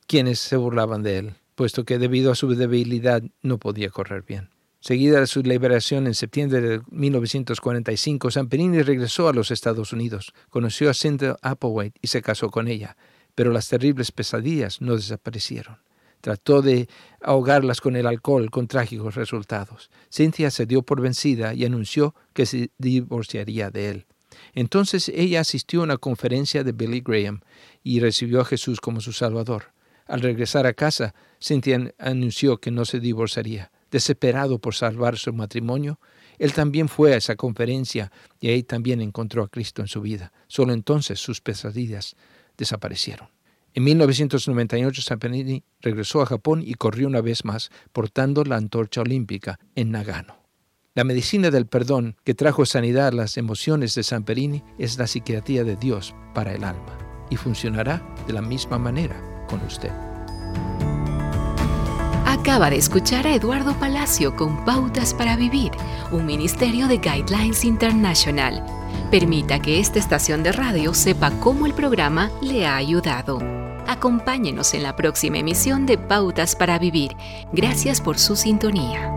[0.07, 4.51] quienes se burlaban de él, puesto que debido a su debilidad no podía correr bien.
[4.79, 10.95] Seguida su liberación en septiembre de 1945, Samperini regresó a los Estados Unidos, conoció a
[10.95, 12.97] Cynthia Applewhite y se casó con ella
[13.35, 15.79] pero las terribles pesadillas no desaparecieron.
[16.21, 16.89] Trató de
[17.21, 19.91] ahogarlas con el alcohol con trágicos resultados.
[20.09, 24.07] Cynthia se dio por vencida y anunció que se divorciaría de él.
[24.55, 27.41] Entonces ella asistió a una conferencia de Billy Graham
[27.83, 29.73] y recibió a Jesús como su Salvador.
[30.07, 33.73] Al regresar a casa, Cynthia anunció que no se divorciaría.
[33.91, 35.99] Desesperado por salvar su matrimonio,
[36.39, 38.11] él también fue a esa conferencia
[38.41, 40.33] y ahí también encontró a Cristo en su vida.
[40.49, 42.17] Solo entonces sus pesadillas
[42.57, 43.29] desaparecieron.
[43.75, 49.59] En 1998 Samperini regresó a Japón y corrió una vez más portando la antorcha olímpica
[49.75, 50.37] en Nagano.
[50.95, 55.65] La medicina del perdón que trajo sanidad a las emociones de Samperini es la psiquiatría
[55.65, 56.99] de Dios para el alma
[57.31, 59.91] y funcionará de la misma manera con usted.
[62.27, 65.71] Acaba de escuchar a Eduardo Palacio con Pautas para Vivir,
[66.11, 68.63] un ministerio de Guidelines International.
[69.13, 73.41] Permita que esta estación de radio sepa cómo el programa le ha ayudado.
[73.87, 77.15] Acompáñenos en la próxima emisión de Pautas para Vivir.
[77.53, 79.13] Gracias por su sintonía.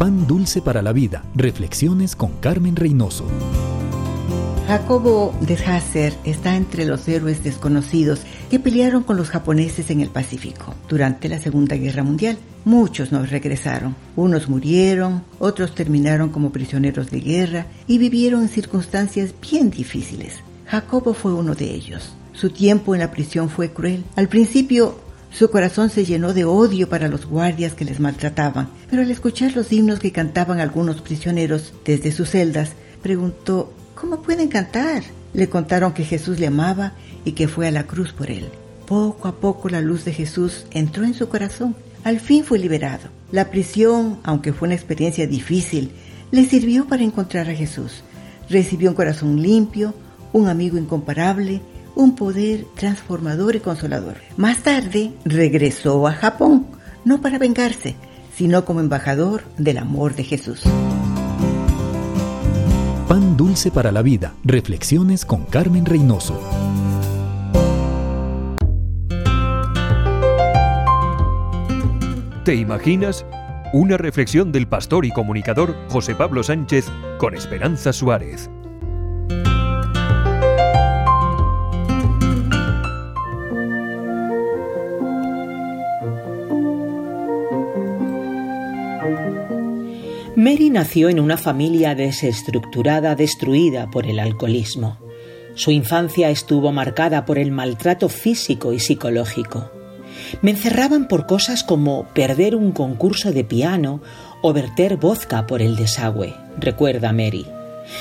[0.00, 1.22] Pan dulce para la vida.
[1.36, 3.24] Reflexiones con Carmen Reynoso.
[4.66, 10.08] Jacobo de Hasser está entre los héroes desconocidos que pelearon con los japoneses en el
[10.08, 12.38] Pacífico durante la Segunda Guerra Mundial.
[12.64, 13.94] Muchos no regresaron.
[14.16, 20.36] Unos murieron, otros terminaron como prisioneros de guerra y vivieron en circunstancias bien difíciles.
[20.66, 22.14] Jacobo fue uno de ellos.
[22.32, 24.02] Su tiempo en la prisión fue cruel.
[24.16, 24.98] Al principio
[25.30, 29.54] su corazón se llenó de odio para los guardias que les maltrataban, pero al escuchar
[29.54, 33.70] los himnos que cantaban algunos prisioneros desde sus celdas, preguntó
[34.04, 35.02] ¿Cómo pueden cantar?
[35.32, 36.92] Le contaron que Jesús le amaba
[37.24, 38.50] y que fue a la cruz por él.
[38.86, 41.74] Poco a poco la luz de Jesús entró en su corazón.
[42.04, 43.08] Al fin fue liberado.
[43.32, 45.90] La prisión, aunque fue una experiencia difícil,
[46.32, 48.04] le sirvió para encontrar a Jesús.
[48.50, 49.94] Recibió un corazón limpio,
[50.34, 51.62] un amigo incomparable,
[51.94, 54.16] un poder transformador y consolador.
[54.36, 56.66] Más tarde regresó a Japón,
[57.06, 57.96] no para vengarse,
[58.36, 60.62] sino como embajador del amor de Jesús.
[63.08, 64.32] Pan dulce para la vida.
[64.44, 66.40] Reflexiones con Carmen Reynoso.
[72.46, 73.26] ¿Te imaginas?
[73.74, 76.86] Una reflexión del pastor y comunicador José Pablo Sánchez
[77.18, 78.50] con Esperanza Suárez.
[90.36, 94.98] Mary nació en una familia desestructurada, destruida por el alcoholismo.
[95.54, 99.70] Su infancia estuvo marcada por el maltrato físico y psicológico.
[100.42, 104.02] Me encerraban por cosas como perder un concurso de piano
[104.42, 107.46] o verter vodka por el desagüe, recuerda Mary.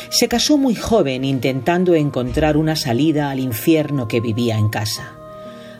[0.09, 5.22] Se casó muy joven intentando encontrar una salida al infierno que vivía en casa.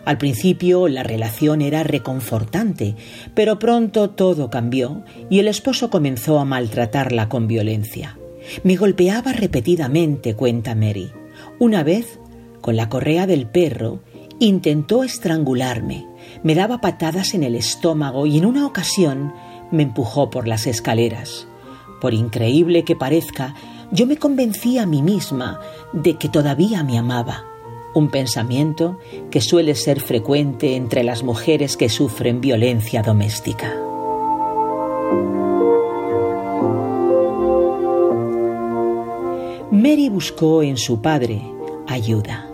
[0.04, 2.94] Al principio la relación era reconfortante,
[3.34, 8.18] pero pronto todo cambió y el esposo comenzó a maltratarla con violencia.
[8.62, 11.10] Me golpeaba repetidamente, cuenta Mary.
[11.58, 12.18] Una vez,
[12.60, 14.00] con la correa del perro,
[14.38, 16.06] intentó estrangularme,
[16.42, 19.32] me daba patadas en el estómago y en una ocasión
[19.70, 21.46] me empujó por las escaleras.
[22.00, 23.54] Por increíble que parezca,
[23.90, 25.60] yo me convencí a mí misma
[25.94, 27.53] de que todavía me amaba
[27.94, 28.98] un pensamiento
[29.30, 33.74] que suele ser frecuente entre las mujeres que sufren violencia doméstica.
[39.70, 41.42] Mary buscó en su padre
[41.88, 42.48] ayuda.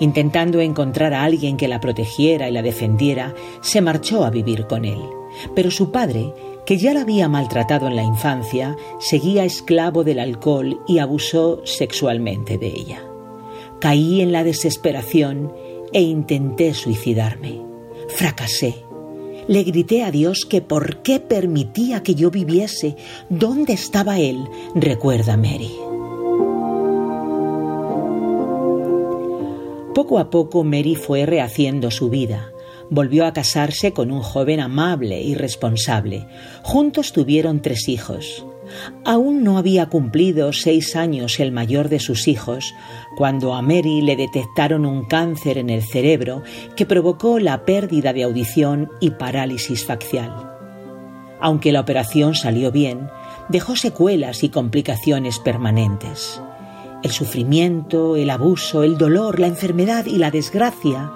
[0.00, 4.84] Intentando encontrar a alguien que la protegiera y la defendiera, se marchó a vivir con
[4.84, 5.00] él.
[5.54, 6.32] Pero su padre,
[6.66, 12.58] que ya la había maltratado en la infancia, seguía esclavo del alcohol y abusó sexualmente
[12.58, 13.07] de ella.
[13.80, 15.52] Caí en la desesperación
[15.92, 17.60] e intenté suicidarme.
[18.08, 18.74] Fracasé.
[19.46, 22.96] Le grité a Dios que por qué permitía que yo viviese.
[23.30, 24.44] ¿Dónde estaba Él?
[24.74, 25.70] Recuerda Mary.
[29.94, 32.52] Poco a poco Mary fue rehaciendo su vida.
[32.90, 36.26] Volvió a casarse con un joven amable y responsable.
[36.62, 38.44] Juntos tuvieron tres hijos.
[39.04, 42.74] Aún no había cumplido seis años el mayor de sus hijos
[43.16, 46.42] cuando a Mary le detectaron un cáncer en el cerebro
[46.76, 50.32] que provocó la pérdida de audición y parálisis facial.
[51.40, 53.08] Aunque la operación salió bien,
[53.48, 56.42] dejó secuelas y complicaciones permanentes.
[57.02, 61.12] El sufrimiento, el abuso, el dolor, la enfermedad y la desgracia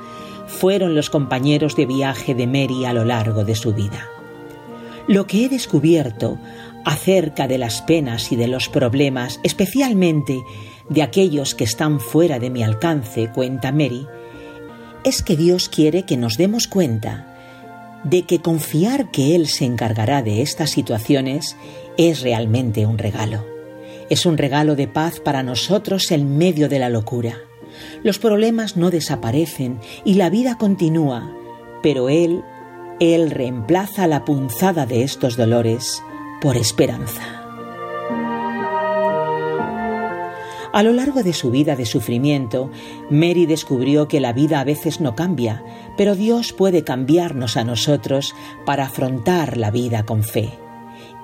[0.46, 4.08] fueron los compañeros de viaje de Mary a lo largo de su vida.
[5.08, 6.38] Lo que he descubierto
[6.84, 10.42] acerca de las penas y de los problemas, especialmente
[10.88, 14.06] de aquellos que están fuera de mi alcance, cuenta Mary,
[15.04, 17.28] es que Dios quiere que nos demos cuenta
[18.04, 21.56] de que confiar que Él se encargará de estas situaciones
[21.96, 23.44] es realmente un regalo.
[24.10, 27.36] Es un regalo de paz para nosotros en medio de la locura.
[28.02, 31.32] Los problemas no desaparecen y la vida continúa,
[31.82, 32.42] pero Él,
[33.00, 36.02] Él reemplaza la punzada de estos dolores
[36.42, 37.22] por esperanza.
[40.72, 42.68] A lo largo de su vida de sufrimiento,
[43.10, 45.62] Mary descubrió que la vida a veces no cambia,
[45.96, 48.34] pero Dios puede cambiarnos a nosotros
[48.66, 50.50] para afrontar la vida con fe.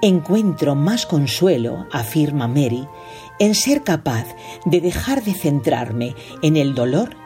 [0.02, 2.86] Encuentro más consuelo, afirma Mary,
[3.40, 4.26] en ser capaz
[4.66, 7.16] de dejar de centrarme en el dolor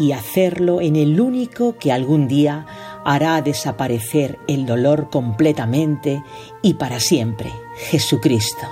[0.00, 2.66] y hacerlo en el único que algún día
[3.04, 6.22] hará desaparecer el dolor completamente
[6.62, 7.50] y para siempre,
[7.90, 8.66] Jesucristo.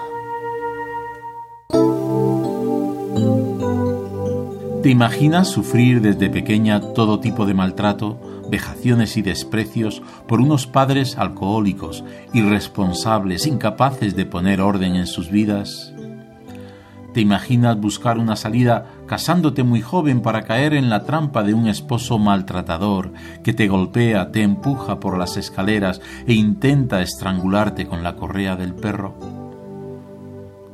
[4.82, 8.18] ¿Te imaginas sufrir desde pequeña todo tipo de maltrato,
[8.48, 15.92] vejaciones y desprecios por unos padres alcohólicos, irresponsables, incapaces de poner orden en sus vidas?
[17.12, 21.66] ¿Te imaginas buscar una salida casándote muy joven para caer en la trampa de un
[21.66, 28.14] esposo maltratador que te golpea, te empuja por las escaleras e intenta estrangularte con la
[28.14, 29.16] correa del perro?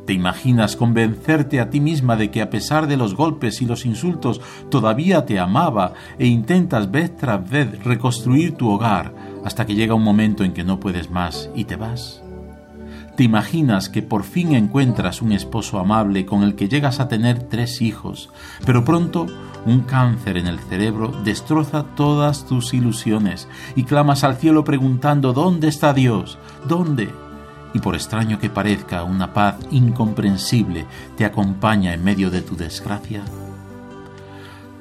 [0.07, 3.87] ¿Te imaginas convencerte a ti misma de que a pesar de los golpes y los
[3.87, 9.15] insultos todavía te amaba e intentas vez tras vez reconstruir tu hogar
[9.45, 12.24] hasta que llega un momento en que no puedes más y te vas?
[13.17, 17.45] ¿Te imaginas que por fin encuentras un esposo amable con el que llegas a tener
[17.45, 18.29] tres hijos,
[18.67, 19.27] pero pronto
[19.67, 25.69] un cáncer en el cerebro destroza todas tus ilusiones y clamas al cielo preguntando ¿Dónde
[25.69, 26.39] está Dios?
[26.67, 27.09] ¿Dónde?
[27.73, 30.85] Y por extraño que parezca, una paz incomprensible
[31.17, 33.23] te acompaña en medio de tu desgracia.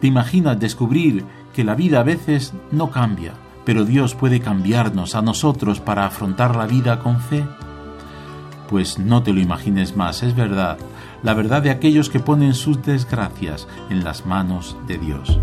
[0.01, 1.23] ¿Te imaginas descubrir
[1.53, 6.55] que la vida a veces no cambia, pero Dios puede cambiarnos a nosotros para afrontar
[6.55, 7.45] la vida con fe?
[8.69, 10.77] Pues no te lo imagines más, es verdad,
[11.21, 15.39] la verdad de aquellos que ponen sus desgracias en las manos de Dios.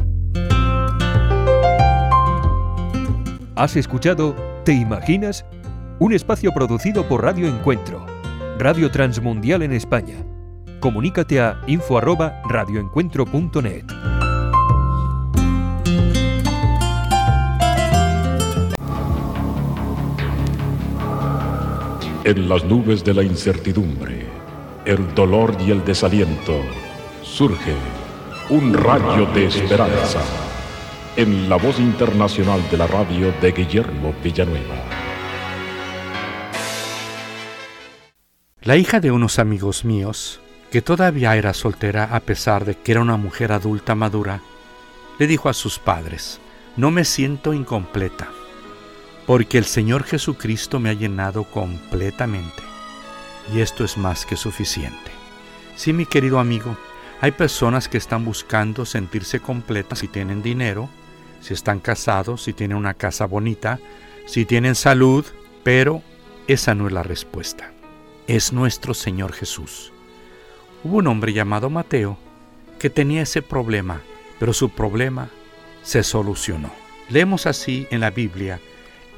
[3.57, 5.45] ¿Has escuchado ¿Te imaginas?
[5.99, 8.05] Un espacio producido por Radio Encuentro,
[8.59, 10.16] Radio Transmundial en España.
[10.81, 13.87] Comunícate a info@radioencuentro.net.
[22.23, 24.27] En las nubes de la incertidumbre,
[24.85, 26.61] el dolor y el desaliento,
[27.23, 27.75] surge
[28.51, 30.21] un rayo de esperanza
[31.16, 34.75] en la voz internacional de la radio de Guillermo Villanueva.
[38.61, 40.41] La hija de unos amigos míos,
[40.71, 44.43] que todavía era soltera a pesar de que era una mujer adulta madura,
[45.18, 46.39] le dijo a sus padres,
[46.77, 48.29] no me siento incompleta
[49.31, 52.64] porque el Señor Jesucristo me ha llenado completamente.
[53.55, 55.12] Y esto es más que suficiente.
[55.76, 56.76] Sí, mi querido amigo,
[57.20, 60.89] hay personas que están buscando sentirse completas si tienen dinero,
[61.41, 63.78] si están casados, si tienen una casa bonita,
[64.26, 65.24] si tienen salud,
[65.62, 66.03] pero
[66.49, 67.70] esa no es la respuesta.
[68.26, 69.93] Es nuestro Señor Jesús.
[70.83, 72.18] Hubo un hombre llamado Mateo
[72.81, 74.01] que tenía ese problema,
[74.41, 75.28] pero su problema
[75.85, 76.72] se solucionó.
[77.09, 78.61] Leemos así en la Biblia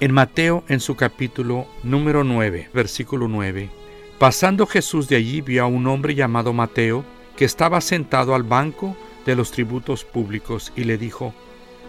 [0.02, 3.70] en Mateo, en su capítulo número 9, versículo 9,
[4.18, 7.04] pasando Jesús de allí vio a un hombre llamado Mateo,
[7.36, 11.32] que estaba sentado al banco de los tributos públicos, y le dijo,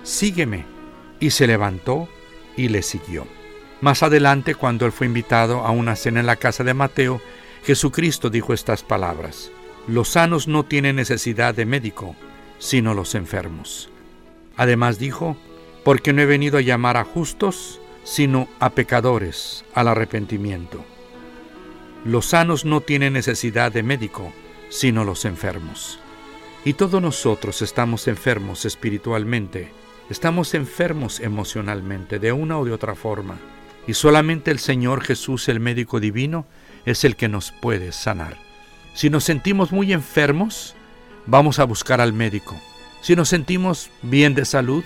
[0.03, 0.63] Sígueme.
[1.19, 2.07] Y se levantó
[2.55, 3.25] y le siguió.
[3.81, 7.19] Más adelante, cuando él fue invitado a una cena en la casa de Mateo,
[7.63, 9.49] Jesucristo dijo estas palabras,
[9.87, 12.15] Los sanos no tienen necesidad de médico,
[12.59, 13.89] sino los enfermos.
[14.55, 15.35] Además dijo,
[15.83, 20.83] Porque no he venido a llamar a justos, sino a pecadores al arrepentimiento.
[22.05, 24.33] Los sanos no tienen necesidad de médico,
[24.69, 25.99] sino los enfermos.
[26.65, 29.71] Y todos nosotros estamos enfermos espiritualmente,
[30.09, 33.37] estamos enfermos emocionalmente, de una o de otra forma.
[33.87, 36.45] Y solamente el Señor Jesús, el médico divino,
[36.85, 38.37] es el que nos puede sanar.
[38.93, 40.75] Si nos sentimos muy enfermos,
[41.25, 42.59] vamos a buscar al médico.
[43.01, 44.83] Si nos sentimos bien de salud,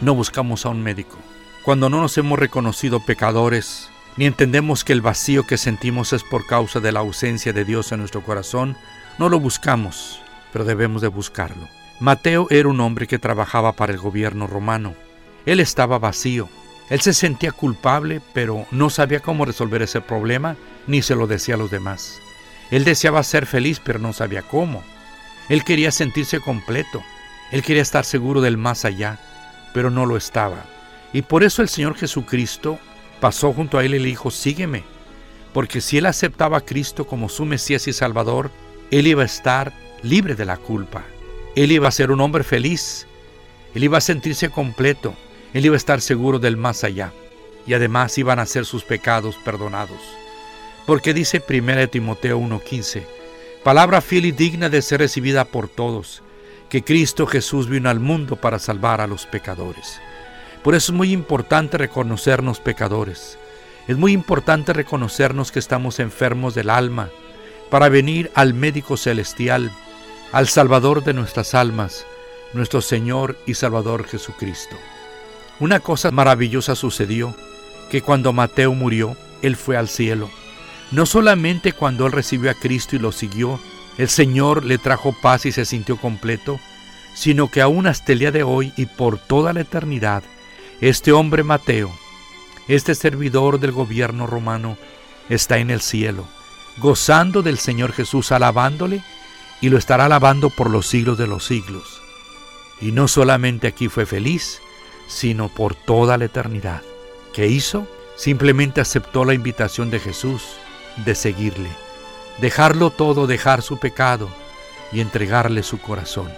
[0.00, 1.18] no buscamos a un médico.
[1.62, 6.46] Cuando no nos hemos reconocido pecadores, ni entendemos que el vacío que sentimos es por
[6.46, 8.78] causa de la ausencia de Dios en nuestro corazón,
[9.18, 10.22] no lo buscamos,
[10.54, 11.68] pero debemos de buscarlo.
[12.00, 14.94] Mateo era un hombre que trabajaba para el gobierno romano.
[15.44, 16.48] Él estaba vacío.
[16.88, 20.56] Él se sentía culpable, pero no sabía cómo resolver ese problema,
[20.86, 22.20] ni se lo decía a los demás.
[22.70, 24.82] Él deseaba ser feliz, pero no sabía cómo.
[25.50, 27.02] Él quería sentirse completo.
[27.52, 29.18] Él quería estar seguro del más allá,
[29.74, 30.64] pero no lo estaba.
[31.12, 32.78] Y por eso el Señor Jesucristo
[33.20, 34.84] pasó junto a él y le dijo, sígueme,
[35.52, 38.50] porque si él aceptaba a Cristo como su Mesías y Salvador,
[38.90, 41.04] él iba a estar libre de la culpa,
[41.56, 43.06] él iba a ser un hombre feliz,
[43.74, 45.14] él iba a sentirse completo,
[45.52, 47.12] él iba a estar seguro del más allá,
[47.66, 50.00] y además iban a ser sus pecados perdonados.
[50.86, 53.04] Porque dice 1 Timoteo 1:15,
[53.62, 56.22] palabra fiel y digna de ser recibida por todos,
[56.68, 60.00] que Cristo Jesús vino al mundo para salvar a los pecadores.
[60.62, 63.38] Por eso es muy importante reconocernos pecadores.
[63.88, 67.08] Es muy importante reconocernos que estamos enfermos del alma
[67.70, 69.72] para venir al médico celestial,
[70.32, 72.04] al Salvador de nuestras almas,
[72.52, 74.76] nuestro Señor y Salvador Jesucristo.
[75.60, 77.34] Una cosa maravillosa sucedió,
[77.90, 80.30] que cuando Mateo murió, él fue al cielo.
[80.90, 83.60] No solamente cuando él recibió a Cristo y lo siguió,
[83.98, 86.58] el Señor le trajo paz y se sintió completo,
[87.14, 90.22] sino que aún hasta el día de hoy y por toda la eternidad,
[90.80, 91.90] este hombre Mateo,
[92.66, 94.78] este servidor del gobierno romano,
[95.28, 96.26] está en el cielo,
[96.78, 99.02] gozando del Señor Jesús, alabándole,
[99.60, 102.00] y lo estará alabando por los siglos de los siglos.
[102.80, 104.62] Y no solamente aquí fue feliz,
[105.06, 106.80] sino por toda la eternidad.
[107.34, 107.86] ¿Qué hizo?
[108.16, 110.42] Simplemente aceptó la invitación de Jesús
[111.04, 111.68] de seguirle,
[112.38, 114.30] dejarlo todo, dejar su pecado
[114.92, 116.32] y entregarle su corazón.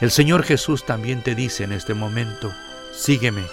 [0.00, 2.52] El Señor Jesús también te dice en este momento,
[2.92, 3.44] sígueme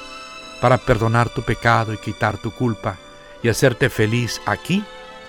[0.66, 2.97] para perdonar tu pecado y quitar tu culpa
[3.43, 4.84] y hacerte feliz aquí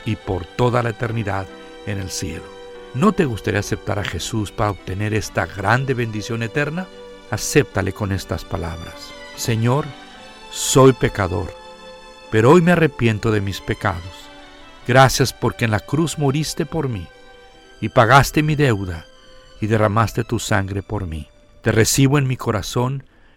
[0.07, 1.47] y por toda la eternidad
[1.85, 2.47] en el cielo.
[2.95, 6.87] ¿No te gustaría aceptar a Jesús para obtener esta grande bendición eterna?
[7.31, 9.13] Acéptale con estas palabras.
[9.37, 9.85] Señor,
[10.51, 11.53] soy pecador,
[12.31, 14.31] pero hoy me arrepiento de mis pecados.
[14.89, 17.07] Gracias porque en la cruz moriste por mí
[17.83, 19.05] y pagaste mi deuda
[19.61, 21.29] y derramaste tu sangre por mí.
[21.61, 23.05] Te recibo en mi corazón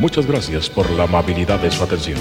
[0.00, 2.20] Muchas gracias por la amabilidad de su atención.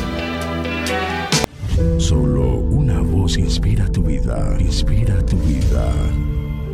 [1.99, 5.93] Solo una voz inspira tu vida, inspira tu vida.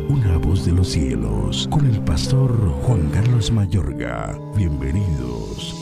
[0.08, 2.50] Una voz de los cielos, con el pastor
[2.84, 4.38] Juan Carlos Mayorga.
[4.56, 5.74] Bienvenidos.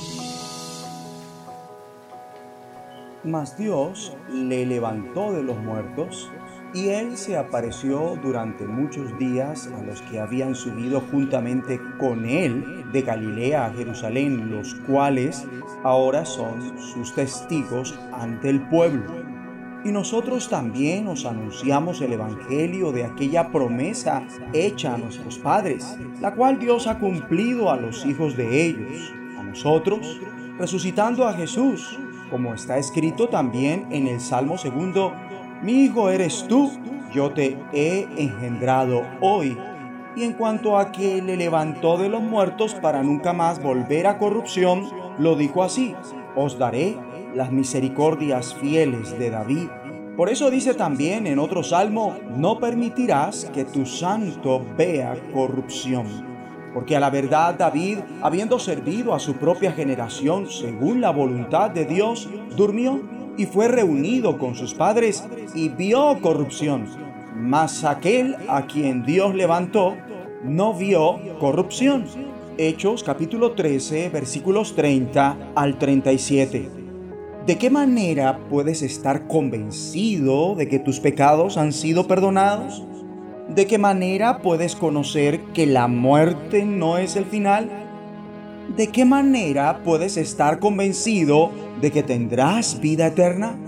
[3.22, 6.28] Mas Dios le levantó de los muertos
[6.74, 12.84] y él se apareció durante muchos días a los que habían subido juntamente con él
[12.92, 15.46] de Galilea a Jerusalén, los cuales
[15.84, 19.22] ahora son sus testigos ante el pueblo.
[19.84, 26.34] Y nosotros también os anunciamos el Evangelio de aquella promesa hecha a nuestros padres, la
[26.34, 30.20] cual Dios ha cumplido a los hijos de ellos, a nosotros,
[30.58, 31.98] resucitando a Jesús
[32.32, 35.12] como está escrito también en el Salmo segundo,
[35.62, 36.72] mi hijo eres tú,
[37.12, 39.56] yo te he engendrado hoy.
[40.16, 44.18] Y en cuanto a que le levantó de los muertos para nunca más volver a
[44.18, 44.88] corrupción,
[45.18, 45.94] lo dijo así,
[46.34, 46.96] os daré
[47.34, 49.68] las misericordias fieles de David.
[50.16, 56.06] Por eso dice también en otro salmo, no permitirás que tu santo vea corrupción.
[56.74, 61.84] Porque a la verdad David, habiendo servido a su propia generación según la voluntad de
[61.84, 63.00] Dios, durmió
[63.36, 65.24] y fue reunido con sus padres
[65.54, 66.86] y vio corrupción.
[67.36, 69.96] Mas aquel a quien Dios levantó
[70.44, 72.04] no vio corrupción.
[72.58, 76.68] Hechos capítulo 13 versículos 30 al 37.
[77.46, 82.84] ¿De qué manera puedes estar convencido de que tus pecados han sido perdonados?
[83.48, 87.81] ¿De qué manera puedes conocer que la muerte no es el final?
[88.68, 91.50] ¿De qué manera puedes estar convencido
[91.80, 93.58] de que tendrás vida eterna?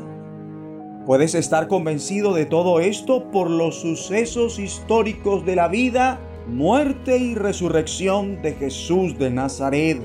[1.05, 7.35] Puedes estar convencido de todo esto por los sucesos históricos de la vida, muerte y
[7.35, 10.01] resurrección de Jesús de Nazaret.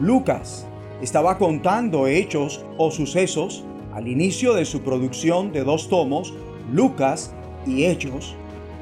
[0.00, 0.66] Lucas
[1.02, 6.32] estaba contando hechos o sucesos al inicio de su producción de dos tomos,
[6.72, 7.34] Lucas
[7.66, 8.34] y Hechos,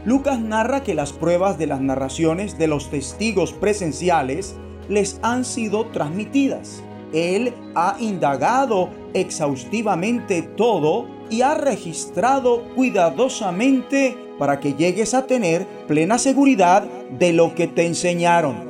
[0.04, 4.56] Lucas narra que las pruebas de las narraciones de los testigos presenciales
[4.90, 6.82] les han sido transmitidas.
[7.14, 16.18] Él ha indagado exhaustivamente todo y ha registrado cuidadosamente para que llegues a tener plena
[16.18, 16.84] seguridad
[17.18, 18.68] de lo que te enseñaron.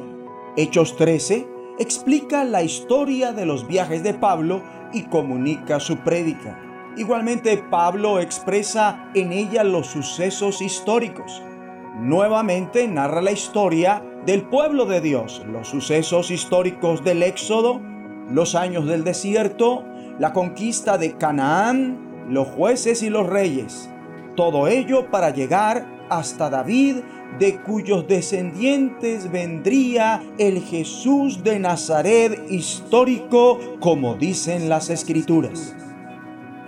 [0.56, 1.46] Hechos 13
[1.78, 4.62] explica la historia de los viajes de Pablo
[4.92, 6.60] y comunica su prédica.
[6.96, 11.42] Igualmente Pablo expresa en ella los sucesos históricos.
[12.00, 17.80] Nuevamente narra la historia del pueblo de Dios, los sucesos históricos del Éxodo,
[18.30, 19.84] los años del desierto,
[20.18, 23.88] la conquista de Canaán, los jueces y los reyes.
[24.36, 26.96] Todo ello para llegar hasta David,
[27.38, 35.74] de cuyos descendientes vendría el Jesús de Nazaret histórico, como dicen las escrituras.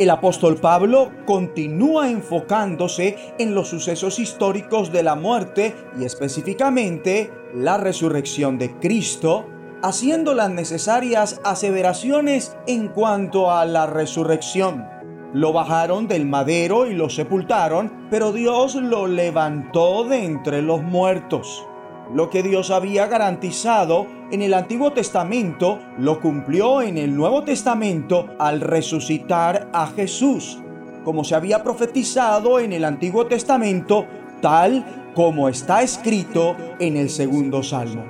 [0.02, 7.76] El apóstol Pablo continúa enfocándose en los sucesos históricos de la muerte y específicamente la
[7.76, 9.46] resurrección de Cristo,
[9.80, 14.84] haciendo las necesarias aseveraciones en cuanto a la resurrección.
[15.34, 21.64] Lo bajaron del madero y lo sepultaron, pero Dios lo levantó de entre los muertos.
[22.12, 28.30] Lo que Dios había garantizado en el Antiguo Testamento lo cumplió en el Nuevo Testamento
[28.38, 30.58] al resucitar a Jesús,
[31.04, 34.06] como se había profetizado en el Antiguo Testamento,
[34.40, 38.04] tal como está escrito en el segundo salmo.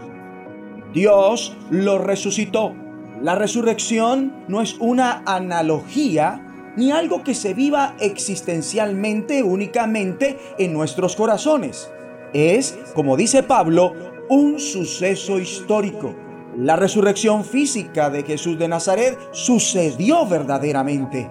[0.94, 2.72] Dios lo resucitó.
[3.20, 11.16] La resurrección no es una analogía ni algo que se viva existencialmente únicamente en nuestros
[11.16, 11.90] corazones
[12.32, 13.92] es, como dice Pablo,
[14.32, 16.14] un suceso histórico.
[16.56, 21.28] La resurrección física de Jesús de Nazaret sucedió verdaderamente.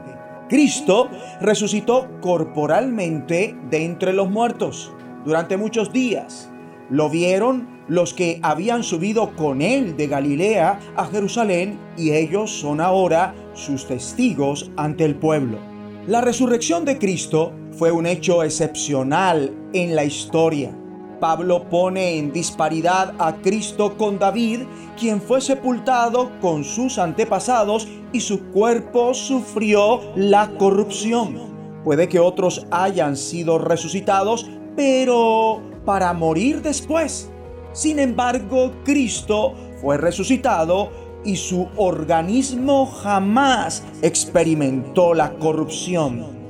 [0.47, 1.09] Cristo
[1.41, 4.93] resucitó corporalmente de entre los muertos
[5.25, 6.51] durante muchos días.
[6.91, 12.79] Lo vieron los que habían subido con él de Galilea a Jerusalén y ellos son
[12.79, 15.57] ahora sus testigos ante el pueblo.
[16.05, 20.77] La resurrección de Cristo fue un hecho excepcional en la historia.
[21.21, 24.61] Pablo pone en disparidad a Cristo con David,
[24.99, 31.37] quien fue sepultado con sus antepasados y su cuerpo sufrió la corrupción.
[31.83, 37.29] Puede que otros hayan sido resucitados, pero para morir después.
[37.71, 40.89] Sin embargo, Cristo fue resucitado
[41.23, 46.40] y su organismo jamás experimentó la corrupción.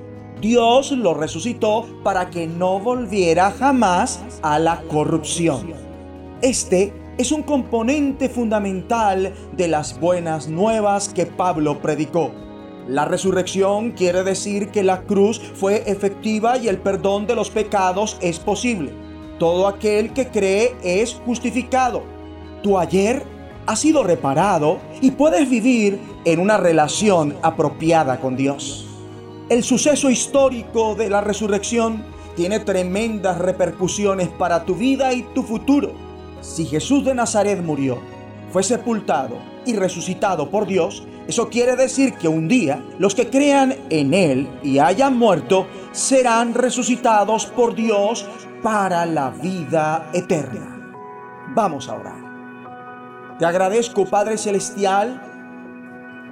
[0.42, 5.74] Dios lo resucitó para que no volviera jamás a la corrupción.
[6.42, 12.32] Este es un componente fundamental de las buenas nuevas que Pablo predicó.
[12.88, 18.18] La resurrección quiere decir que la cruz fue efectiva y el perdón de los pecados
[18.20, 18.92] es posible.
[19.38, 22.02] Todo aquel que cree es justificado.
[22.64, 23.24] Tu ayer
[23.68, 28.91] ha sido reparado y puedes vivir en una relación apropiada con Dios.
[29.52, 32.06] El suceso histórico de la resurrección
[32.38, 35.92] tiene tremendas repercusiones para tu vida y tu futuro.
[36.40, 38.00] Si Jesús de Nazaret murió,
[38.54, 43.76] fue sepultado y resucitado por Dios, eso quiere decir que un día los que crean
[43.90, 48.26] en Él y hayan muerto serán resucitados por Dios
[48.64, 50.96] para la vida eterna.
[51.54, 53.38] Vamos a orar.
[53.38, 55.31] Te agradezco, Padre Celestial,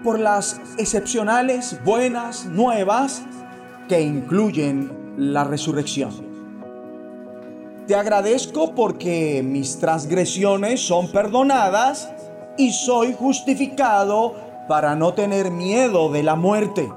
[0.04, 3.24] por las excepcionales buenas nuevas
[3.88, 6.30] que incluyen la resurrección.
[7.88, 12.10] Te agradezco porque mis transgresiones son perdonadas
[12.58, 14.36] y soy justificado
[14.68, 16.88] para no tener miedo de la muerte.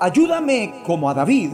[0.00, 1.50] Ayúdame como a David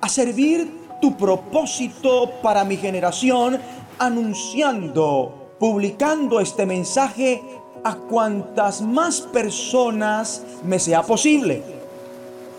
[0.00, 3.58] a servir tu propósito para mi generación
[3.98, 7.40] anunciando, publicando este mensaje
[7.84, 11.62] a cuantas más personas me sea posible.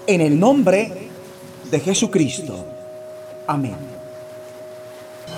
[0.06, 1.10] En el nombre
[1.70, 2.64] de Jesucristo.
[3.48, 3.76] Amén.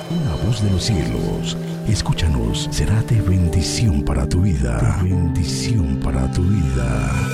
[0.10, 1.58] Una voz de los cielos,
[1.88, 5.00] escúchanos, será de bendición para tu vida.
[5.02, 7.34] bendición para tu vida.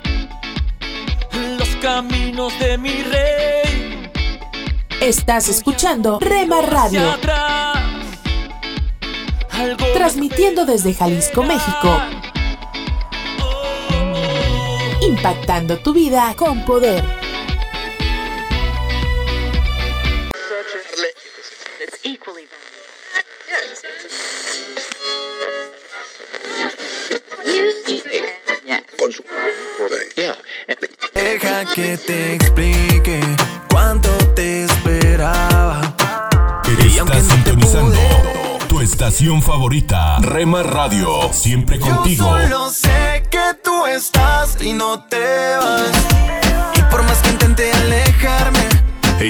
[1.57, 4.11] Los caminos de mi rey.
[5.01, 7.01] Estás escuchando Rema Radio.
[9.93, 11.89] Transmitiendo desde Jalisco, México
[15.03, 17.03] impactando tu vida con poder.
[31.13, 33.19] Deja que te explique
[33.69, 35.95] cuánto te esperaba.
[36.95, 37.97] Estás sintonizando
[38.67, 42.37] tu estación favorita, Rema Radio, siempre contigo.
[42.49, 42.69] Yo
[44.63, 45.91] y no te vas.
[46.75, 48.67] Y por más que intente alejarme,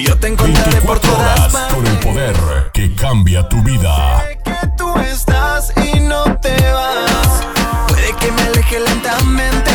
[0.05, 1.75] yo te encontraré por todas partes.
[1.75, 2.35] Con el poder
[2.73, 4.23] que cambia tu vida.
[4.27, 7.43] Sé que tú estás y no te vas.
[7.87, 9.71] Puede que me aleje lentamente,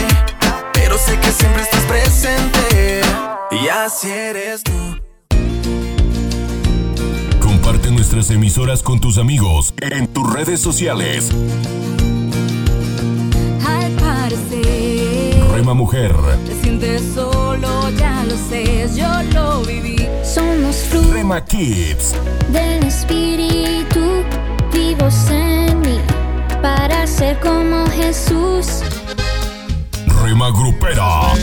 [0.72, 3.00] pero sé que siempre estás presente.
[3.50, 4.72] Y así eres tú.
[7.40, 11.30] Comparte nuestras emisoras con tus amigos en tus redes sociales.
[13.66, 14.67] Al parecer,
[15.58, 16.14] Rema Mujer.
[16.46, 20.06] te sientes solo, ya lo sé, yo lo viví.
[20.22, 22.14] Somos frutos Rema Kids.
[22.52, 24.22] del Espíritu
[24.72, 25.98] vivos en mí
[26.62, 28.82] para ser como Jesús.
[30.22, 31.34] Rema Grupera.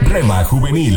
[0.00, 0.96] Rema Juvenil.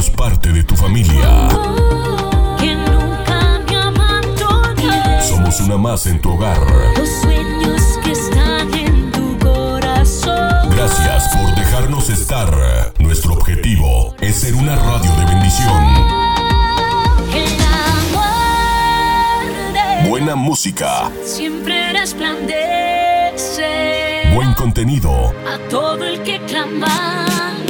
[0.00, 1.48] somos parte de tu familia.
[2.58, 5.26] Que nunca me abandones.
[5.26, 6.58] Somos una más en tu hogar.
[6.96, 10.70] Los sueños que están en tu corazón.
[10.70, 12.50] Gracias por dejarnos estar.
[12.98, 15.84] Nuestro objetivo es ser una radio de bendición.
[20.08, 23.20] Buena música, siempre resplandece
[24.34, 25.32] buen contenido.
[25.46, 27.69] a todo el que clamando